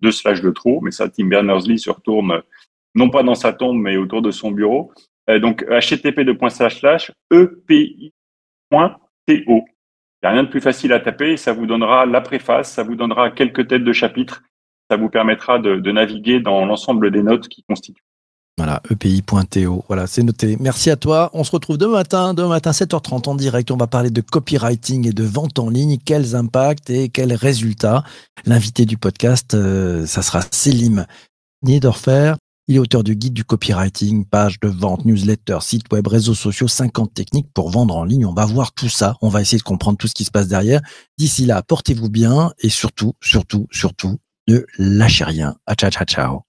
deux 0.02 0.10
slash 0.10 0.42
de 0.42 0.50
trop, 0.50 0.82
mais 0.82 0.90
ça, 0.90 1.08
Tim 1.08 1.24
Berners-Lee 1.24 1.78
se 1.78 1.88
retourne 1.88 2.42
non 2.94 3.08
pas 3.08 3.22
dans 3.22 3.34
sa 3.34 3.54
tombe, 3.54 3.78
mais 3.78 3.96
autour 3.96 4.20
de 4.20 4.30
son 4.30 4.50
bureau. 4.50 4.92
Euh, 5.30 5.38
donc 5.38 5.64
http 5.64 6.18
epi.to. 7.30 7.74
Il 9.26 9.44
n'y 9.46 10.28
a 10.28 10.30
rien 10.30 10.42
de 10.42 10.50
plus 10.50 10.60
facile 10.60 10.92
à 10.92 11.00
taper, 11.00 11.38
ça 11.38 11.54
vous 11.54 11.64
donnera 11.64 12.04
la 12.04 12.20
préface, 12.20 12.74
ça 12.74 12.82
vous 12.82 12.94
donnera 12.94 13.30
quelques 13.30 13.66
têtes 13.66 13.84
de 13.84 13.92
chapitres, 13.94 14.42
ça 14.90 14.98
vous 14.98 15.08
permettra 15.08 15.58
de 15.58 15.92
naviguer 15.92 16.40
dans 16.40 16.66
l'ensemble 16.66 17.10
des 17.10 17.22
notes 17.22 17.48
qui 17.48 17.62
constituent 17.62 18.04
voilà, 18.58 18.80
epi.to. 18.90 19.84
Voilà, 19.86 20.06
c'est 20.06 20.22
noté. 20.22 20.56
Merci 20.58 20.90
à 20.90 20.96
toi. 20.96 21.30
On 21.34 21.44
se 21.44 21.50
retrouve 21.50 21.76
demain 21.76 21.92
matin, 21.92 22.32
demain 22.32 22.48
matin, 22.48 22.70
7h30 22.70 23.28
en 23.28 23.34
direct. 23.34 23.70
On 23.70 23.76
va 23.76 23.86
parler 23.86 24.10
de 24.10 24.22
copywriting 24.22 25.06
et 25.06 25.12
de 25.12 25.24
vente 25.24 25.58
en 25.58 25.68
ligne. 25.68 25.98
Quels 26.02 26.34
impacts 26.34 26.88
et 26.88 27.10
quels 27.10 27.34
résultats? 27.34 28.02
L'invité 28.46 28.86
du 28.86 28.96
podcast, 28.96 29.52
euh, 29.54 30.06
ça 30.06 30.22
sera 30.22 30.40
Selim 30.50 31.04
Niederfer. 31.62 32.34
Il 32.68 32.76
est 32.76 32.78
auteur 32.80 33.04
du 33.04 33.14
guide 33.14 33.34
du 33.34 33.44
copywriting, 33.44 34.24
page 34.24 34.58
de 34.58 34.68
vente, 34.68 35.04
newsletter, 35.04 35.58
site 35.60 35.92
web, 35.92 36.06
réseaux 36.06 36.34
sociaux, 36.34 36.66
50 36.66 37.14
techniques 37.14 37.52
pour 37.52 37.70
vendre 37.70 37.96
en 37.96 38.04
ligne. 38.04 38.26
On 38.26 38.32
va 38.32 38.46
voir 38.46 38.72
tout 38.72 38.88
ça. 38.88 39.16
On 39.20 39.28
va 39.28 39.42
essayer 39.42 39.58
de 39.58 39.62
comprendre 39.62 39.98
tout 39.98 40.08
ce 40.08 40.14
qui 40.14 40.24
se 40.24 40.30
passe 40.30 40.48
derrière. 40.48 40.80
D'ici 41.18 41.44
là, 41.44 41.62
portez-vous 41.62 42.08
bien 42.08 42.52
et 42.60 42.70
surtout, 42.70 43.12
surtout, 43.22 43.68
surtout, 43.70 44.16
ne 44.48 44.64
lâchez 44.78 45.24
rien. 45.24 45.56
ciao, 45.76 45.90
ciao, 45.90 46.04
ciao. 46.04 46.45